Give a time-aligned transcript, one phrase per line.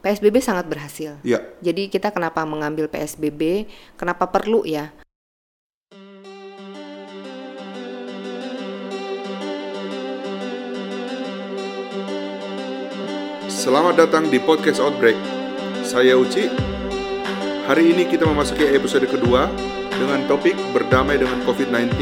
[0.00, 1.20] PSBB sangat berhasil.
[1.20, 1.44] Ya.
[1.60, 3.68] Jadi kita kenapa mengambil PSBB?
[4.00, 4.88] Kenapa perlu ya?
[13.52, 15.20] Selamat datang di podcast Outbreak.
[15.84, 16.48] Saya Uci.
[17.68, 19.52] Hari ini kita memasuki episode kedua
[19.92, 21.92] dengan topik berdamai dengan COVID-19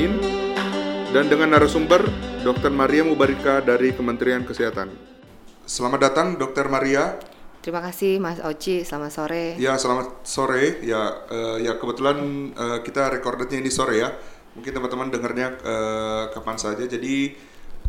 [1.11, 2.07] dan dengan narasumber
[2.47, 2.71] Dr.
[2.71, 4.95] Maria Mubarika dari Kementerian Kesehatan.
[5.67, 6.71] Selamat datang Dr.
[6.71, 7.19] Maria.
[7.69, 9.53] Terima kasih Mas Oci, selamat sore.
[9.61, 10.81] Ya, selamat sore.
[10.81, 12.17] Ya, eh, ya kebetulan
[12.57, 14.09] eh, kita recordednya ini sore ya.
[14.57, 16.89] Mungkin teman-teman dengarnya eh, kapan saja.
[16.89, 17.37] Jadi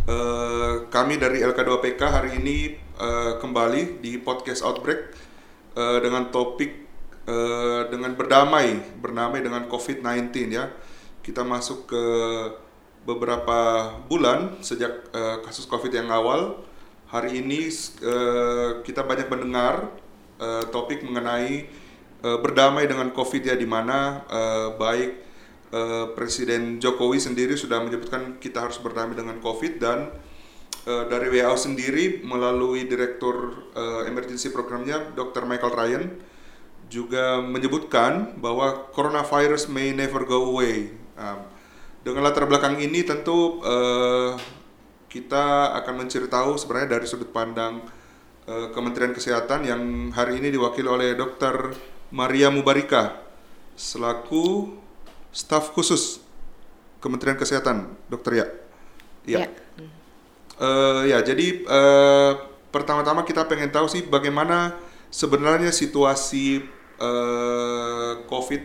[0.03, 5.15] eh, kami dari LK2PK hari ini eh, kembali di podcast Outbreak
[5.79, 6.71] eh, dengan topik
[7.23, 10.75] eh, dengan berdamai, berdamai dengan COVID-19 ya.
[11.23, 12.03] Kita masuk ke
[13.07, 16.67] beberapa bulan sejak eh, kasus COVID yang awal.
[17.09, 17.73] Hari ini
[18.05, 19.89] eh, kita banyak mendengar
[20.37, 21.65] eh, topik mengenai
[22.21, 25.11] eh, berdamai dengan COVID ya di mana eh, baik
[25.73, 30.13] eh, Presiden Jokowi sendiri sudah menyebutkan kita harus berdamai dengan COVID dan
[30.85, 35.49] eh, dari WHO sendiri melalui Direktur eh, Emergency Programnya Dr.
[35.49, 36.03] Michael Ryan
[36.93, 40.93] juga menyebutkan bahwa coronavirus may never go away.
[41.17, 41.41] Um,
[42.05, 44.58] dengan latar belakang ini tentu eh,
[45.09, 47.81] kita akan mencari tahu sebenarnya dari sudut pandang
[48.45, 49.81] eh, Kementerian Kesehatan yang
[50.13, 51.73] hari ini diwakili oleh Dr.
[52.13, 53.17] Maria Mubarika
[53.73, 54.77] selaku
[55.33, 56.21] staf khusus
[57.01, 58.47] Kementerian Kesehatan, Dokter ya.
[59.25, 59.39] Ya.
[59.43, 59.49] Ya.
[60.59, 62.31] Eh, ya, jadi eh,
[62.69, 64.75] pertama-tama kita pengen tahu sih bagaimana
[65.09, 66.61] sebenarnya situasi
[66.99, 68.63] eh, COVID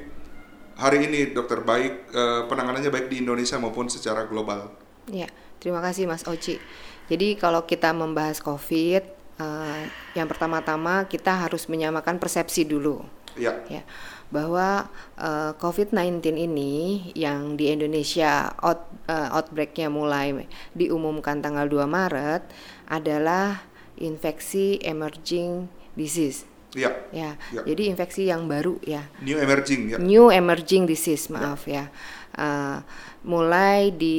[0.75, 4.75] hari ini, dokter baik eh, penanganannya baik di Indonesia maupun secara global.
[5.07, 5.31] Ya,
[5.65, 6.61] terima kasih Mas Oci.
[7.09, 9.03] Jadi kalau kita membahas COVID,
[9.41, 13.01] eh, yang pertama-tama kita harus menyamakan persepsi dulu.
[13.35, 13.83] Ya, ya
[14.35, 16.73] bahwa eh, COVID-19 ini
[17.15, 20.35] yang di Indonesia out, eh, outbreaknya mulai
[20.75, 22.43] diumumkan tanggal 2 Maret
[22.91, 23.63] adalah
[23.95, 26.43] infeksi emerging disease
[26.75, 27.39] ya, ya.
[27.55, 27.63] Ya.
[27.63, 29.07] Jadi infeksi yang baru ya.
[29.23, 29.97] new emerging ya.
[30.03, 31.89] New emerging disease, maaf ya.
[32.35, 32.79] Eh,
[33.25, 34.19] mulai di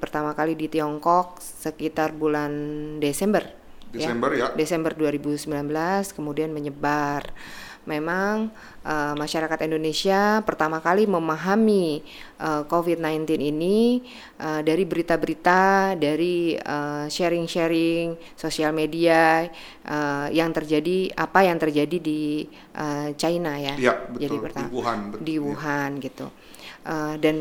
[0.00, 2.50] pertama kali di Tiongkok sekitar bulan
[2.98, 3.44] Desember.
[3.90, 4.48] Desember ya.
[4.54, 5.50] Desember 2019
[6.16, 7.28] kemudian menyebar.
[7.88, 8.52] Memang
[8.84, 12.04] eh, masyarakat Indonesia pertama kali memahami
[12.38, 14.04] eh, COVID-19 ini
[14.38, 19.48] eh, dari berita-berita, dari eh, sharing-sharing sosial media
[19.82, 22.46] eh, yang terjadi apa yang terjadi di
[22.76, 23.74] eh, China ya.
[24.16, 24.44] Jadi betul.
[24.44, 25.24] pertama Di Wuhan, betul.
[25.24, 25.42] di Iya.
[25.42, 26.26] Wuhan gitu.
[26.84, 27.36] Eh, dan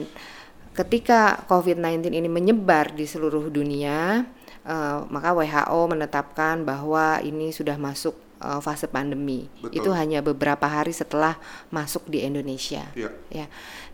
[0.73, 4.25] ketika COVID-19 ini menyebar di seluruh dunia,
[4.65, 9.51] eh, maka WHO menetapkan bahwa ini sudah masuk eh, fase pandemi.
[9.59, 9.75] Betul.
[9.83, 11.35] Itu hanya beberapa hari setelah
[11.69, 12.87] masuk di Indonesia.
[12.95, 13.11] Iya.
[13.27, 13.45] Ya,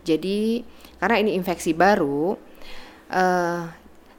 [0.06, 0.62] jadi
[1.02, 2.38] karena ini infeksi baru,
[3.10, 3.62] eh,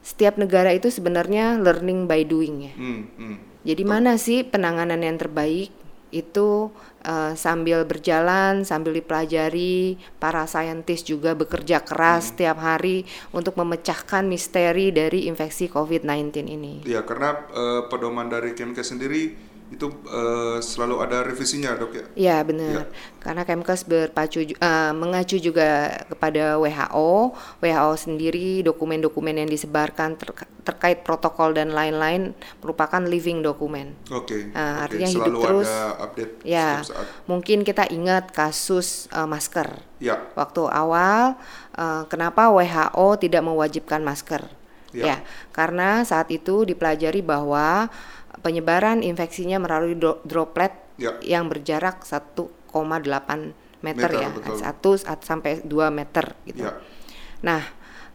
[0.08, 2.74] setiap negara itu sebenarnya learning by doing ya.
[2.76, 3.36] Hmm, hmm.
[3.68, 5.68] Jadi mana sih penanganan yang terbaik
[6.10, 6.72] itu
[7.04, 14.92] eh, sambil berjalan, sambil dipelajari, para saintis juga bekerja keras setiap hari untuk memecahkan misteri
[14.92, 16.74] dari infeksi COVID-19 ini.
[16.88, 22.04] Ya, karena eh, pedoman dari Kemkes sendiri itu eh, selalu ada revisinya, Dok ya.
[22.16, 22.88] Ya benar,
[23.20, 24.56] karena Kemkes berpacu eh,
[24.96, 27.36] mengacu juga kepada WHO.
[27.60, 33.92] WHO sendiri dokumen-dokumen yang disebarkan ter- terkait protokol dan lain-lain merupakan living dokumen.
[34.08, 34.52] Oke.
[34.52, 34.92] Ah, oke.
[34.92, 35.68] artinya hidup selalu terus.
[35.68, 37.06] ada update Ya, saat.
[37.24, 39.84] mungkin kita ingat kasus eh, masker.
[40.00, 41.36] Ya, Waktu awal,
[41.72, 44.48] eh, kenapa WHO tidak mewajibkan masker?
[44.88, 45.04] Ya.
[45.04, 45.16] Ya,
[45.52, 47.92] karena saat itu dipelajari bahwa
[48.40, 51.14] penyebaran infeksinya melalui dro- droplet Ya.
[51.22, 54.56] yang berjarak 1,8 meter, Meter, ya, betul.
[54.58, 56.66] 1 at- sampai 2 meter gitu.
[56.66, 56.74] ya,
[57.38, 57.62] Nah,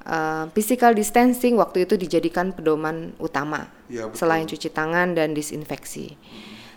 [0.03, 4.19] eh, physical distancing waktu itu dijadikan pedoman utama ya betul.
[4.19, 6.19] selain cuci tangan dan disinfeksi.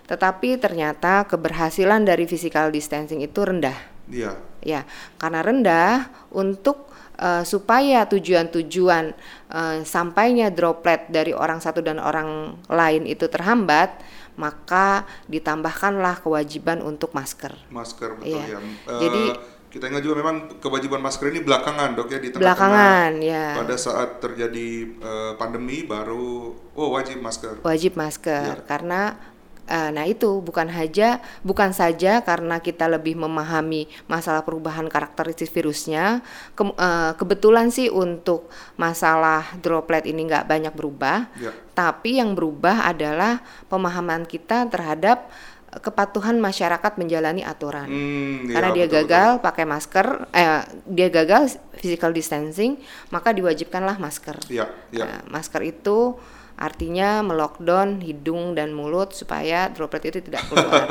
[0.06, 3.74] Tetapi ternyata keberhasilan dari physical distancing itu rendah.
[4.06, 4.82] Iya, Ya,
[5.18, 9.04] karena rendah untuk eh, supaya tujuan-tujuan
[9.48, 14.00] eh, sampainya droplet dari orang satu dan orang lain itu terhambat,
[14.34, 17.56] maka ditambahkanlah kewajiban untuk masker.
[17.68, 18.44] masker betul Iya.
[18.46, 18.58] ya.
[18.58, 19.32] Eh, Jadi-
[19.66, 23.44] kita ingat juga memang kewajiban masker ini belakangan, Dok ya di tengah-tengah Belakangan ya.
[23.54, 27.60] pada saat terjadi eh, pandemi baru oh wajib masker.
[27.60, 28.64] wajib masker Ya.
[28.64, 29.20] karena
[29.66, 36.22] eh, nah itu bukan saja bukan saja karena kita lebih memahami masalah perubahan karakteristik virusnya
[36.54, 41.50] ke- eh, kebetulan sih untuk masalah droplet ini nggak banyak berubah Ya.
[41.74, 45.28] tapi yang berubah adalah pemahaman kita terhadap
[45.76, 47.84] kepatuhan masyarakat menjalani aturan.
[47.84, 52.80] Hmm, Karena ya, dia betul, gagal pakai masker, eh dia gagal physical distancing,
[53.12, 54.40] maka diwajibkanlah masker.
[54.48, 55.04] Ya, ya.
[55.04, 56.16] Nah, masker itu
[56.56, 60.88] artinya melockdown hidung dan mulut supaya droplet itu tidak keluar.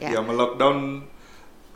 [0.00, 0.10] ya.
[0.16, 0.20] ya.
[0.24, 1.04] melockdown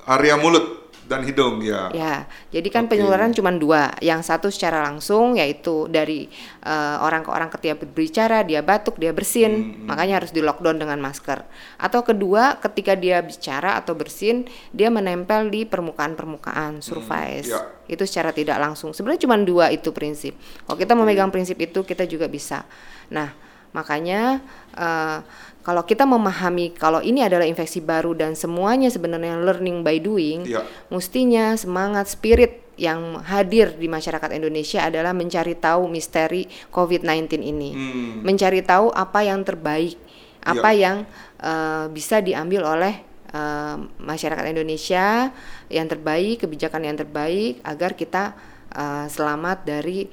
[0.08, 1.88] area mulut dan hidung ya.
[1.96, 2.94] Ya, jadi kan Oke.
[3.00, 3.96] penularan cuma dua.
[4.04, 6.28] Yang satu secara langsung yaitu dari
[6.62, 10.76] eh, orang ke orang ketika berbicara, dia batuk, dia bersin, Hmm, makanya harus di lockdown
[10.76, 11.48] dengan masker.
[11.80, 17.48] Atau kedua, ketika dia bicara atau bersin, dia menempel di permukaan-permukaan surface.
[17.48, 17.64] ya.
[17.88, 18.92] Itu secara tidak langsung.
[18.92, 20.36] Sebenarnya cuma dua itu prinsip.
[20.68, 22.68] Kalau kita memegang prinsip itu, kita juga bisa.
[23.08, 23.32] Nah,
[23.72, 24.44] makanya
[24.76, 25.18] eh,
[25.62, 30.64] kalau kita memahami kalau ini adalah infeksi baru dan semuanya sebenarnya learning by doing, Ya.
[30.88, 38.22] mestinya semangat spirit yang hadir di masyarakat Indonesia adalah mencari tahu misteri COVID-19 ini, Hmm.
[38.22, 39.98] mencari tahu apa yang terbaik,
[40.40, 40.80] apa Ya.
[40.88, 40.96] yang
[41.38, 42.94] eh, bisa diambil oleh
[43.28, 45.30] eh, masyarakat Indonesia
[45.68, 48.32] yang terbaik, kebijakan yang terbaik agar kita
[48.68, 50.08] eh, selamat dari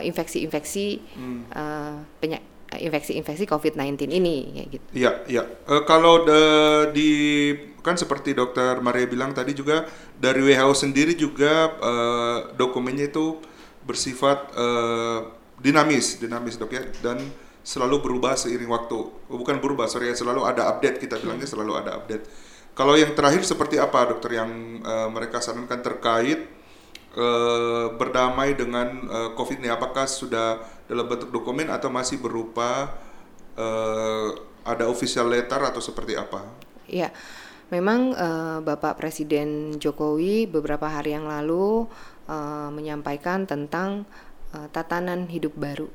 [0.00, 0.86] infeksi-infeksi
[1.50, 2.44] eh, penya-
[2.78, 4.86] infeksi-infeksi COVID-19 ini, ya gitu.
[4.94, 5.42] Iya, iya.
[5.66, 7.10] Eh, kalau de- di
[7.84, 9.84] kan seperti dokter Maria bilang tadi juga
[10.16, 13.42] dari WHO sendiri juga eh, dokumennya itu
[13.84, 15.18] bersifat eh,
[15.60, 17.20] dinamis, dinamis dok ya, dan
[17.64, 18.98] selalu berubah seiring waktu.
[19.28, 22.24] Oh, Bukan berubah, sorry ya, selalu ada update kita bilangnya selalu ada update.
[22.74, 24.50] Kalau yang terakhir seperti apa dokter yang
[24.84, 26.53] eh, mereka sarankan terkait
[27.14, 29.68] eh, berdamai dengan eh, COVID ini?
[29.68, 32.90] Apakah sudah dalam bentuk dokumen atau masih berupa
[33.54, 34.28] eh,
[34.64, 36.42] ada official letter atau seperti apa?
[36.84, 37.10] Ya,
[37.68, 41.86] memang eh, Bapak Presiden Jokowi beberapa hari yang lalu
[42.26, 44.04] eh, menyampaikan tentang
[44.52, 45.88] eh, tatanan hidup baru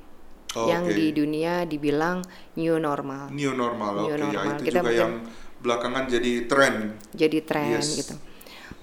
[0.50, 0.98] Oh, yang oke.
[0.98, 2.26] di dunia dibilang
[2.58, 3.30] new normal.
[3.30, 4.46] New normal, New oke ya normal.
[4.50, 5.14] itu Kita juga mungkin- yang
[5.62, 6.74] belakangan jadi tren.
[7.14, 8.02] jadi tren Yes.
[8.02, 8.16] gitu.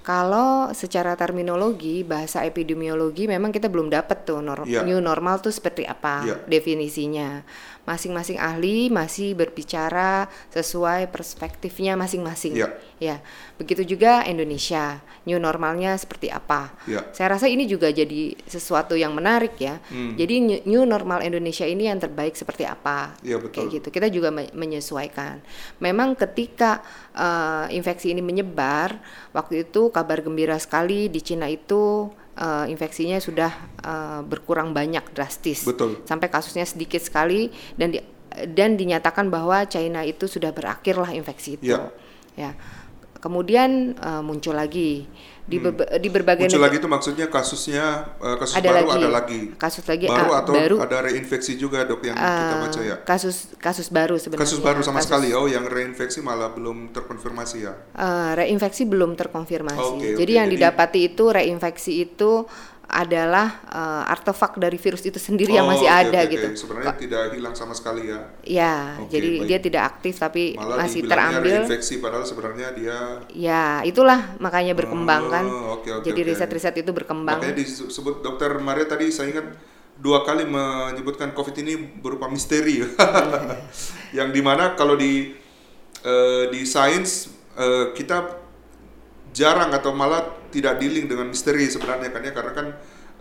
[0.07, 4.87] Kalau secara terminologi bahasa epidemiologi memang kita belum dapat tuh nor- Iya.
[4.87, 6.35] new normal tuh seperti apa Iya.
[6.47, 7.43] definisinya.
[7.87, 12.59] Masing-masing ahli masih berbicara sesuai perspektifnya masing-masing.
[12.59, 12.67] Iya.
[12.99, 13.23] Ya,
[13.55, 14.99] begitu juga Indonesia.
[15.23, 16.75] New normalnya seperti apa?
[16.83, 17.07] Iya.
[17.15, 19.79] Saya rasa ini juga jadi sesuatu yang menarik ya.
[19.87, 20.19] Hmm.
[20.19, 23.15] Jadi new- normal Indonesia ini yang terbaik seperti apa?
[23.23, 23.63] Iya, betul.
[23.63, 23.87] Kayak gitu.
[23.95, 25.39] Kita juga me- menyesuaikan.
[25.79, 26.83] Memang ketika
[27.15, 28.99] eh, infeksi ini menyebar,
[29.31, 33.51] waktu itu kabar gembira sekali di Cina itu eh, infeksinya sudah
[33.81, 35.65] eh, berkurang banyak drastis.
[35.65, 36.05] Betul.
[36.05, 38.05] Sampai kasusnya sedikit sekali dan di-
[38.53, 41.73] dan dinyatakan bahwa China itu sudah berakhirlah infeksi itu.
[41.73, 41.89] Iya.
[42.37, 42.51] Ya.
[43.17, 45.09] Kemudian eh, muncul lagi
[45.47, 46.51] di, berba- di berbagai Hmm.
[46.51, 47.85] Muncul neg- lagi itu maksudnya kasusnya
[48.17, 48.99] eh, kasus Ada baru lagi.
[48.99, 49.39] ada lagi.
[49.55, 50.75] Kasus lagi, baru ah, atau baru.
[50.77, 52.95] ada reinfeksi juga dok yang kita eh, baca ya.
[53.01, 54.43] kasus kasus baru sebenarnya.
[54.43, 55.31] Kasus baru sama Kasus- sekali.
[55.31, 57.73] Oh, yang reinfeksi malah belum terkonfirmasi ya.
[57.89, 59.79] Eh, reinfeksi belum terkonfirmasi.
[59.79, 60.35] Oke, Jadi oke.
[60.35, 62.43] yang Jadi- didapati itu reinfeksi itu
[62.87, 66.47] adalah eh, artefak dari virus itu sendiri yang Oh, masih oke, ada oke, gitu.
[66.55, 68.19] Sebenarnya tidak hilang sama sekali ya.
[68.41, 69.47] Ya, Oke, jadi baik.
[69.47, 71.67] dia tidak aktif tapi Malah masih terambil.
[71.67, 72.97] reinfeksi padahal sebenarnya dia
[73.29, 75.45] Ya, itulah makanya berkembang kan.
[75.45, 76.29] Oh, oke, oke, jadi oke.
[76.31, 77.43] riset-riset itu berkembang.
[77.43, 79.47] Makanya disebut dokter Maria tadi saya ingat
[79.97, 82.85] dua kali menyebutkan COVID ini berupa misteri,
[84.17, 85.33] yang di mana kalau di
[86.03, 88.46] eh, di sains eh, kita
[89.37, 92.67] jarang atau malah tidak dealing dengan misteri sebenarnya kan ya karena kan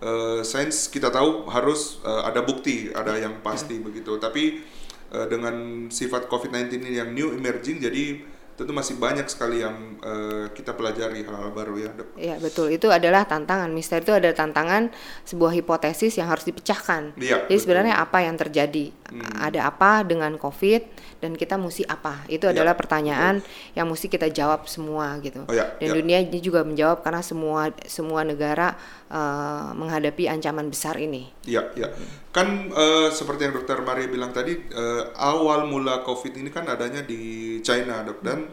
[0.00, 4.16] eh, sains kita tahu harus eh, ada bukti, ada yang pasti begitu.
[4.16, 4.64] Tapi
[5.12, 8.24] eh, dengan sifat COVID-19 ini yang new emerging jadi
[8.56, 12.08] tentu masih banyak sekali yang eh, kita pelajari hal-hal baru ya, Dok.
[12.16, 12.72] Ya, betul.
[12.72, 13.68] Itu adalah tantangan.
[13.68, 14.88] Misteri itu adalah tantangan
[15.28, 17.12] sebuah hipotesis yang harus dipecahkan.
[17.20, 17.62] Iya, Jadi betul.
[17.62, 18.90] sebenarnya apa yang terjadi?
[19.38, 20.82] Ada apa dengan COVID
[21.22, 22.26] dan kita mesti apa?
[22.26, 23.44] Itu Iya, adalah pertanyaan
[23.76, 25.46] yang mesti kita jawab semua gitu.
[25.46, 25.94] Oh, ya, dan ya.
[25.94, 28.74] dunia ini juga menjawab karena semua semua negara
[29.12, 31.30] eh, menghadapi ancaman besar ini.
[31.46, 31.92] Iya, iya.
[32.36, 37.00] Kan eh, seperti yang Dokter Maria bilang tadi, eh, awal mula COVID ini kan adanya
[37.00, 38.20] di China, dok.
[38.20, 38.44] Dan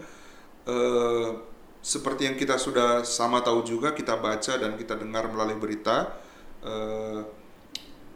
[0.72, 1.28] eh,
[1.84, 6.16] seperti yang kita sudah sama tahu juga, kita baca dan kita dengar melalui berita,
[6.64, 7.28] eh,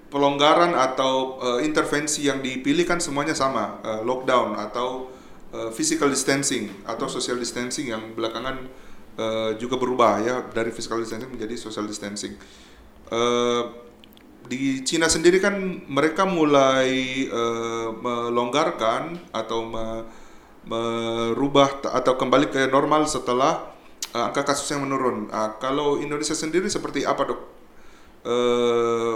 [0.07, 5.12] pelonggaran atau eh, intervensi yang dipilih kan semuanya sama, eh, lockdown atau
[5.51, 8.55] eh, physical distancing atau social distancing yang belakangan
[9.19, 12.39] eh, juga berubah ya dari physical distancing menjadi social distancing.
[13.12, 13.63] Eh,
[14.47, 20.05] di Cina sendiri kan mereka mulai eh, melonggarkan atau me-
[20.67, 23.71] merubah atau kembali ke normal setelah
[24.15, 25.27] eh, angka kasus yang menurun.
[25.31, 27.41] Ah, kalau Indonesia sendiri seperti apa dok?
[28.27, 29.15] Eh,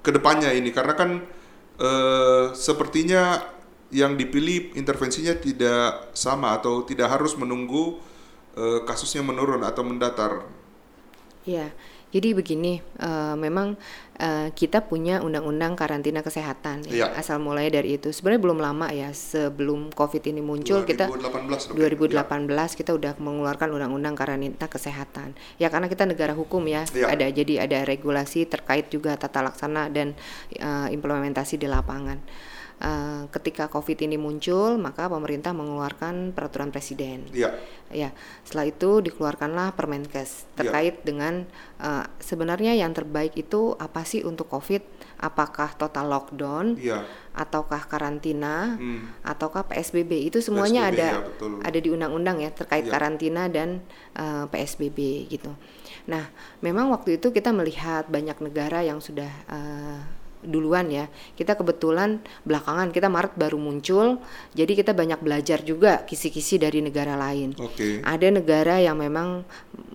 [0.00, 1.10] ke depannya ini karena kan
[1.80, 3.42] eh, sepertinya
[3.90, 7.98] yang dipilih intervensinya tidak sama atau tidak harus menunggu
[8.54, 10.46] uh, kasusnya menurun atau mendatar.
[11.42, 11.74] Ya,
[12.10, 13.78] jadi begini, uh, memang
[14.18, 17.14] uh, kita punya undang-undang karantina kesehatan ya, ya.
[17.14, 18.10] asal mulai dari itu.
[18.10, 21.04] Sebenarnya belum lama ya sebelum COVID ini muncul 2018, kita
[21.70, 22.66] 2018 ya.
[22.74, 25.38] kita udah mengeluarkan undang-undang karantina kesehatan.
[25.62, 27.14] Ya karena kita negara hukum ya, ya.
[27.14, 30.18] ada jadi ada regulasi terkait juga tata laksana dan
[30.58, 32.18] uh, implementasi di lapangan.
[32.80, 37.28] Uh, ketika COVID ini muncul, maka pemerintah mengeluarkan peraturan presiden.
[37.28, 37.52] Ya.
[37.92, 38.14] Ya,
[38.46, 41.04] setelah itu dikeluarkanlah Permenkes terkait ya.
[41.04, 41.44] dengan
[41.76, 44.80] uh, sebenarnya yang terbaik itu apa sih untuk COVID?
[45.20, 47.04] Apakah total lockdown, ya.
[47.36, 49.26] ataukah karantina, hmm.
[49.28, 50.32] ataukah PSBB?
[50.32, 51.18] Itu semuanya PSBB, ada ya,
[51.66, 52.96] ada di undang-undang ya terkait ya.
[52.96, 53.84] karantina dan
[54.16, 55.52] uh, PSBB gitu.
[56.08, 56.30] Nah,
[56.64, 60.00] memang waktu itu kita melihat banyak negara yang sudah uh,
[60.40, 61.06] duluan ya.
[61.36, 64.20] Kita kebetulan belakangan kita Maret baru muncul,
[64.56, 67.56] jadi kita banyak belajar juga kisi-kisi dari negara lain.
[67.56, 68.00] Okay.
[68.00, 69.44] Ada negara yang memang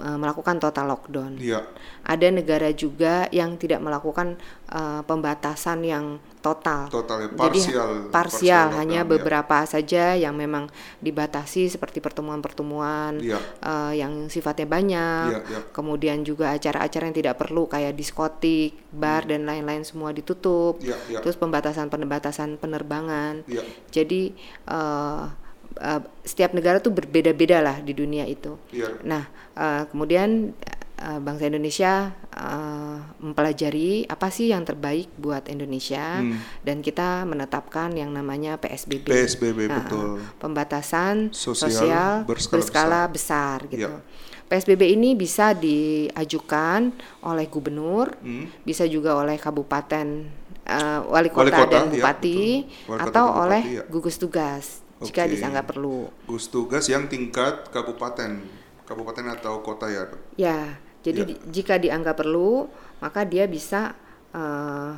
[0.02, 1.42] uh, melakukan total lockdown.
[1.42, 1.66] Yeah.
[2.06, 4.38] Ada negara juga yang tidak melakukan
[4.70, 6.82] uh, pembatasan yang total.
[6.94, 7.90] Total ya, parsial.
[7.90, 9.10] Jadi parsial, hanya ya.
[9.10, 10.70] beberapa saja yang memang
[11.02, 13.42] dibatasi seperti pertemuan-pertemuan ya.
[13.66, 15.28] uh, yang sifatnya banyak.
[15.34, 15.60] Ya, ya.
[15.74, 19.32] Kemudian juga acara-acara yang tidak perlu kayak diskotik, bar hmm.
[19.34, 20.78] dan lain-lain semua ditutup.
[20.86, 21.26] Ya, ya.
[21.26, 23.42] Terus pembatasan-pembatasan penerbangan.
[23.50, 23.66] Ya.
[23.90, 24.38] Jadi
[24.70, 25.34] uh,
[25.82, 28.54] uh, setiap negara tuh berbeda-beda lah di dunia itu.
[28.70, 28.94] Ya.
[29.02, 29.26] Nah,
[29.58, 30.54] uh, kemudian
[31.02, 36.64] uh, bangsa Indonesia uh, mempelajari apa sih yang terbaik buat Indonesia hmm.
[36.64, 39.08] dan kita menetapkan yang namanya PSBB.
[39.08, 40.10] PSBB uh, betul.
[40.40, 43.60] Pembatasan sosial, sosial berskala, berskala besar.
[43.64, 43.92] besar gitu.
[43.92, 44.00] Ya.
[44.46, 46.94] PSBB ini bisa diajukan
[47.26, 48.62] oleh gubernur, hmm.
[48.62, 50.30] bisa juga oleh kabupaten
[50.70, 53.84] uh, wali, kota wali kota dan bupati ya, atau bupati, oleh ya.
[53.90, 55.10] gugus tugas okay.
[55.10, 56.14] jika dianggap perlu.
[56.30, 58.46] Gugus tugas yang tingkat kabupaten,
[58.86, 60.04] kabupaten atau kota ya.
[60.38, 61.28] Ya, jadi ya.
[61.30, 62.66] di, jika dianggap perlu,
[62.98, 63.94] maka dia bisa
[64.34, 64.98] uh,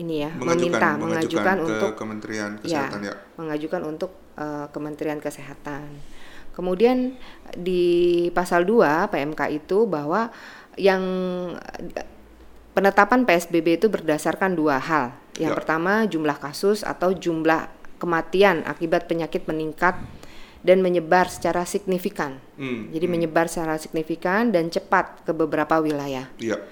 [0.00, 3.14] ini ya mengajukan, meminta mengajukan, mengajukan untuk Kementerian Kesehatan ya, ya.
[3.36, 5.88] mengajukan untuk uh, Kementerian Kesehatan.
[6.52, 7.16] Kemudian
[7.56, 10.28] di pasal 2 PMK itu bahwa
[10.76, 11.04] yang
[12.72, 15.16] penetapan PSBB itu berdasarkan dua hal.
[15.36, 15.56] Yang ya.
[15.56, 17.68] pertama jumlah kasus atau jumlah
[18.00, 19.96] kematian akibat penyakit meningkat
[20.62, 22.38] dan menyebar secara signifikan.
[22.54, 23.14] Hmm, Jadi hmm.
[23.18, 26.30] menyebar secara signifikan dan cepat ke beberapa wilayah.
[26.38, 26.62] Iya.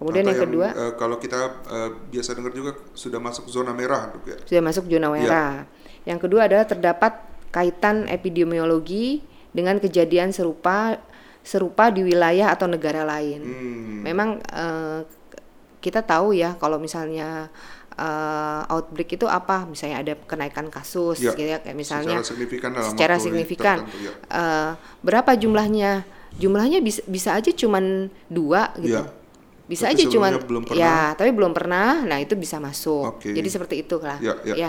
[0.00, 4.16] Kemudian yang, yang kedua, uh, kalau kita uh, biasa dengar juga sudah masuk zona merah,
[4.24, 4.38] ya.
[4.48, 5.12] Sudah masuk zona iya.
[5.12, 5.52] merah.
[5.60, 6.14] Ya.
[6.14, 7.20] Yang kedua adalah terdapat
[7.52, 9.20] kaitan epidemiologi
[9.52, 11.02] dengan kejadian serupa
[11.44, 13.40] serupa di wilayah atau negara lain.
[13.44, 14.00] Hmm.
[14.06, 15.04] Memang uh,
[15.80, 17.48] kita tahu ya kalau misalnya
[17.96, 22.70] uh, outbreak itu apa misalnya ada kenaikan kasus ya, gitu ya kayak misalnya secara signifikan
[22.70, 24.12] dalam secara signifikan ya.
[24.30, 24.70] uh,
[25.02, 26.06] berapa jumlahnya
[26.38, 29.10] jumlahnya bisa bisa aja cuman dua gitu ya.
[29.66, 30.32] bisa tapi aja cuman
[30.74, 33.34] ya tapi belum pernah nah itu bisa masuk okay.
[33.34, 34.68] jadi seperti itu lah ya, ya, ya.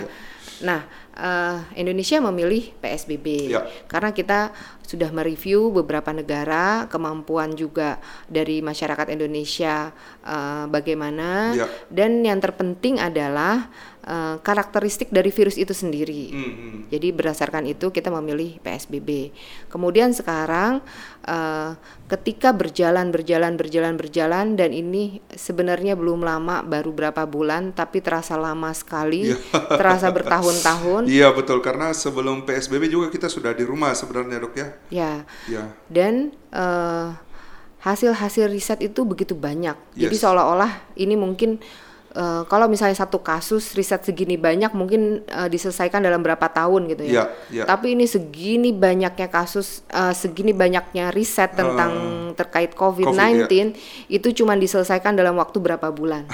[0.62, 0.80] nah
[1.18, 3.62] uh, Indonesia memilih PSBB ya.
[3.86, 4.50] karena kita
[4.82, 9.94] sudah mereview beberapa negara kemampuan juga dari masyarakat Indonesia
[10.26, 11.66] uh, bagaimana ya.
[11.88, 13.70] dan yang terpenting adalah
[14.06, 16.32] uh, karakteristik dari virus itu sendiri.
[16.32, 16.74] Mm -hmm.
[16.90, 19.32] Jadi berdasarkan itu kita memilih PSBB.
[19.70, 20.82] Kemudian sekarang
[21.26, 21.78] uh,
[22.10, 28.36] ketika berjalan berjalan berjalan berjalan dan ini sebenarnya belum lama baru berapa bulan tapi terasa
[28.36, 29.40] lama sekali, yeah.
[29.78, 31.04] terasa bertahun-tahun.
[31.12, 34.71] Iya betul karena sebelum PSBB juga kita sudah di rumah sebenarnya dok ya.
[34.88, 35.24] Ya.
[35.50, 35.72] Ya.
[35.88, 37.16] Dan uh,
[37.82, 39.74] hasil-hasil riset itu begitu banyak.
[39.98, 40.08] Yes.
[40.08, 41.58] Jadi seolah-olah ini mungkin
[42.16, 47.02] uh, kalau misalnya satu kasus riset segini banyak mungkin uh, diselesaikan dalam berapa tahun gitu
[47.08, 47.12] ya.
[47.12, 47.26] Yeah,
[47.62, 47.66] yeah.
[47.66, 53.68] Tapi ini segini banyaknya kasus, uh, segini banyaknya riset tentang uh, terkait COVID-19 COVID, yeah.
[54.08, 56.28] itu cuma diselesaikan dalam waktu berapa bulan.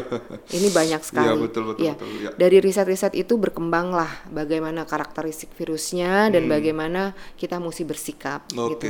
[0.56, 1.32] ini banyak sekali.
[1.32, 1.94] Yeah, betul, betul, ya.
[1.96, 2.32] betul, yeah.
[2.36, 6.52] Dari riset-riset itu berkembanglah bagaimana karakteristik virusnya dan hmm.
[6.52, 7.02] bagaimana
[7.36, 8.72] kita mesti bersikap okay.
[8.76, 8.88] gitu.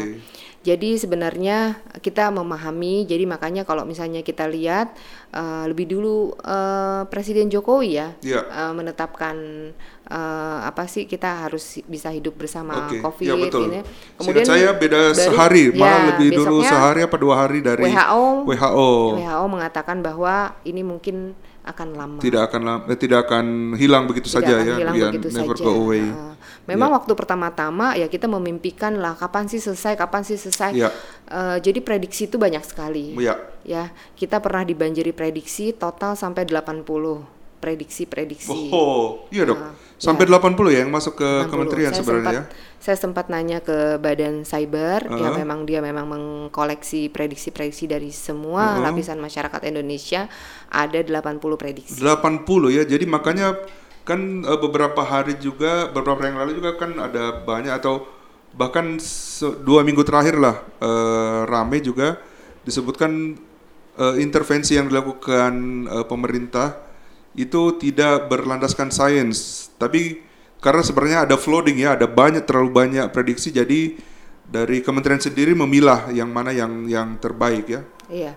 [0.62, 4.94] Jadi sebenarnya kita memahami, jadi makanya kalau misalnya kita lihat
[5.34, 8.46] uh, lebih dulu uh, Presiden Jokowi ya yeah.
[8.46, 8.70] Ya.
[8.70, 9.36] uh, menetapkan
[10.06, 13.02] uh, apa sih kita harus bisa hidup bersama okay.
[13.02, 13.74] COVID ya, betul.
[13.74, 13.80] ini.
[14.14, 18.46] Kemudian saya beda dari, sehari, ya, malah lebih dulu sehari apa dua hari dari WHO.
[18.46, 18.90] WHO.
[19.18, 22.18] WHO mengatakan bahwa ini mungkin akan lama.
[22.18, 24.74] Tidak akan lama, eh, tidak akan hilang begitu tidak saja ya.
[24.82, 25.66] Hilang begitu never saja.
[25.66, 26.02] go away.
[26.02, 26.34] Uh,
[26.66, 26.96] memang yeah.
[26.98, 30.74] waktu pertama-tama ya kita memimpikan lah kapan sih selesai, kapan sih selesai.
[30.74, 30.92] Yeah.
[31.30, 33.14] Uh, jadi prediksi itu banyak sekali.
[33.14, 33.38] Yeah.
[33.62, 38.74] Ya, kita pernah dibanjiri prediksi total sampai 80 prediksi-prediksi.
[38.74, 39.54] Oh, iya dok.
[39.56, 40.34] Nah, Sampai ya.
[40.34, 41.46] 80 ya yang masuk ke 60.
[41.46, 45.38] kementerian Saya sebenarnya sempat, Saya sempat nanya ke Badan Cyber, ya Uh-huh.
[45.38, 48.90] memang dia memang mengkoleksi prediksi-prediksi dari semua Uh-huh.
[48.90, 50.26] lapisan masyarakat Indonesia
[50.66, 52.02] ada 80 prediksi.
[52.02, 52.18] ya.
[52.18, 52.82] 80 ya.
[52.82, 53.54] Jadi makanya
[54.02, 58.02] kan eh, beberapa hari juga beberapa hari yang lalu juga kan ada banyak atau
[58.52, 58.98] bahkan
[59.62, 62.18] dua minggu terakhir lah eh, rame juga
[62.66, 63.38] disebutkan
[63.94, 65.52] eh, intervensi yang dilakukan
[65.86, 66.90] eh, pemerintah
[67.32, 70.22] itu tidak berlandaskan sains tapi
[70.62, 73.96] karena sebenarnya ada flooding ya ada banyak terlalu banyak prediksi jadi
[74.46, 78.32] dari kementerian sendiri memilah yang mana yang yang terbaik ya Iya.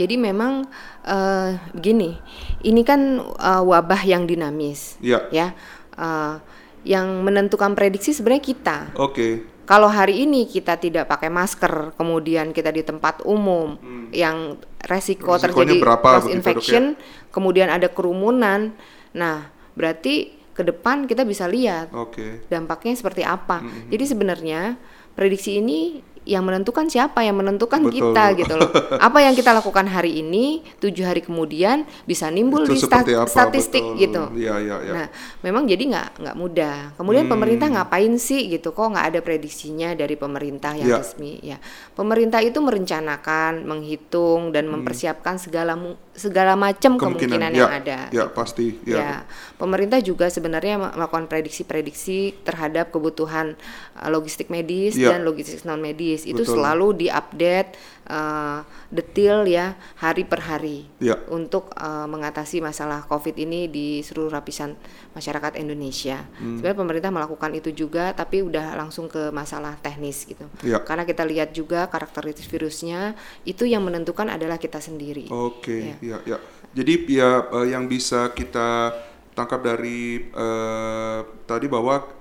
[0.00, 0.64] Jadi memang
[1.04, 2.16] eh, begini,
[2.64, 5.52] ini kan eh, wabah yang dinamis, ya ya.
[5.92, 6.34] Eh,
[6.80, 8.78] yang menentukan prediksi sebenarnya kita.
[8.96, 13.78] oke Kalau hari ini kita tidak pakai masker, kemudian kita di tempat umum
[14.10, 15.38] yang resiko Hmm.
[15.38, 16.34] Resikonya terjadi berapa cross ya?
[16.34, 16.84] infection,
[17.30, 18.74] kemudian ada kerumunan.
[19.14, 19.46] Nah,
[19.78, 23.62] berarti ke depan kita bisa lihat oke dampaknya seperti apa.
[23.62, 24.74] Hmm, Jadi sebenarnya
[25.14, 28.14] prediksi ini yang menentukan siapa yang menentukan Betul.
[28.14, 28.70] kita gitu loh.
[29.10, 33.12] Apa yang kita lakukan hari ini, tujuh hari kemudian bisa nimbul Itu di sta- seperti
[33.18, 33.98] apa, statistik betul.
[33.98, 34.22] gitu.
[34.38, 34.92] Iya, iya, iya.
[34.94, 35.06] Nah,
[35.42, 36.76] memang jadi nggak nggak mudah.
[36.94, 37.34] Kemudian Hmm.
[37.34, 38.70] pemerintah ngapain sih gitu?
[38.70, 40.98] Kok nggak ada prediksinya dari pemerintah yang Ya.
[41.02, 41.42] resmi?
[41.42, 41.58] Ya,
[41.98, 45.74] pemerintah itu merencanakan, menghitung dan mempersiapkan segala
[46.14, 47.98] segala macam kemungkinan, ya, yang ada.
[48.12, 49.10] ya pasti ya, Ya,
[49.56, 53.56] pemerintah juga sebenarnya melakukan prediksi-prediksi terhadap kebutuhan
[53.96, 55.16] uh, logistik medis Ya.
[55.16, 56.19] dan logistik non medis.
[56.26, 56.60] Itu Betul.
[56.60, 57.76] selalu diupdate
[58.10, 58.60] uh,
[58.90, 61.16] detail ya hari per hari Ya.
[61.30, 64.74] untuk uh, mengatasi masalah COVID ini di seluruh lapisan
[65.14, 66.26] masyarakat Indonesia.
[66.38, 66.58] Hmm.
[66.58, 70.44] Sebenarnya pemerintah melakukan itu juga, tapi udah langsung ke masalah teknis gitu.
[70.66, 70.82] Ya.
[70.82, 73.14] Karena kita lihat juga karakteristik virusnya
[73.46, 75.30] itu yang menentukan adalah kita sendiri.
[75.30, 76.18] Oke, Ya.
[76.18, 76.38] ya, ya.
[76.70, 78.94] Jadi ya eh, yang bisa kita
[79.34, 82.19] tangkap dari eh, tadi bahwa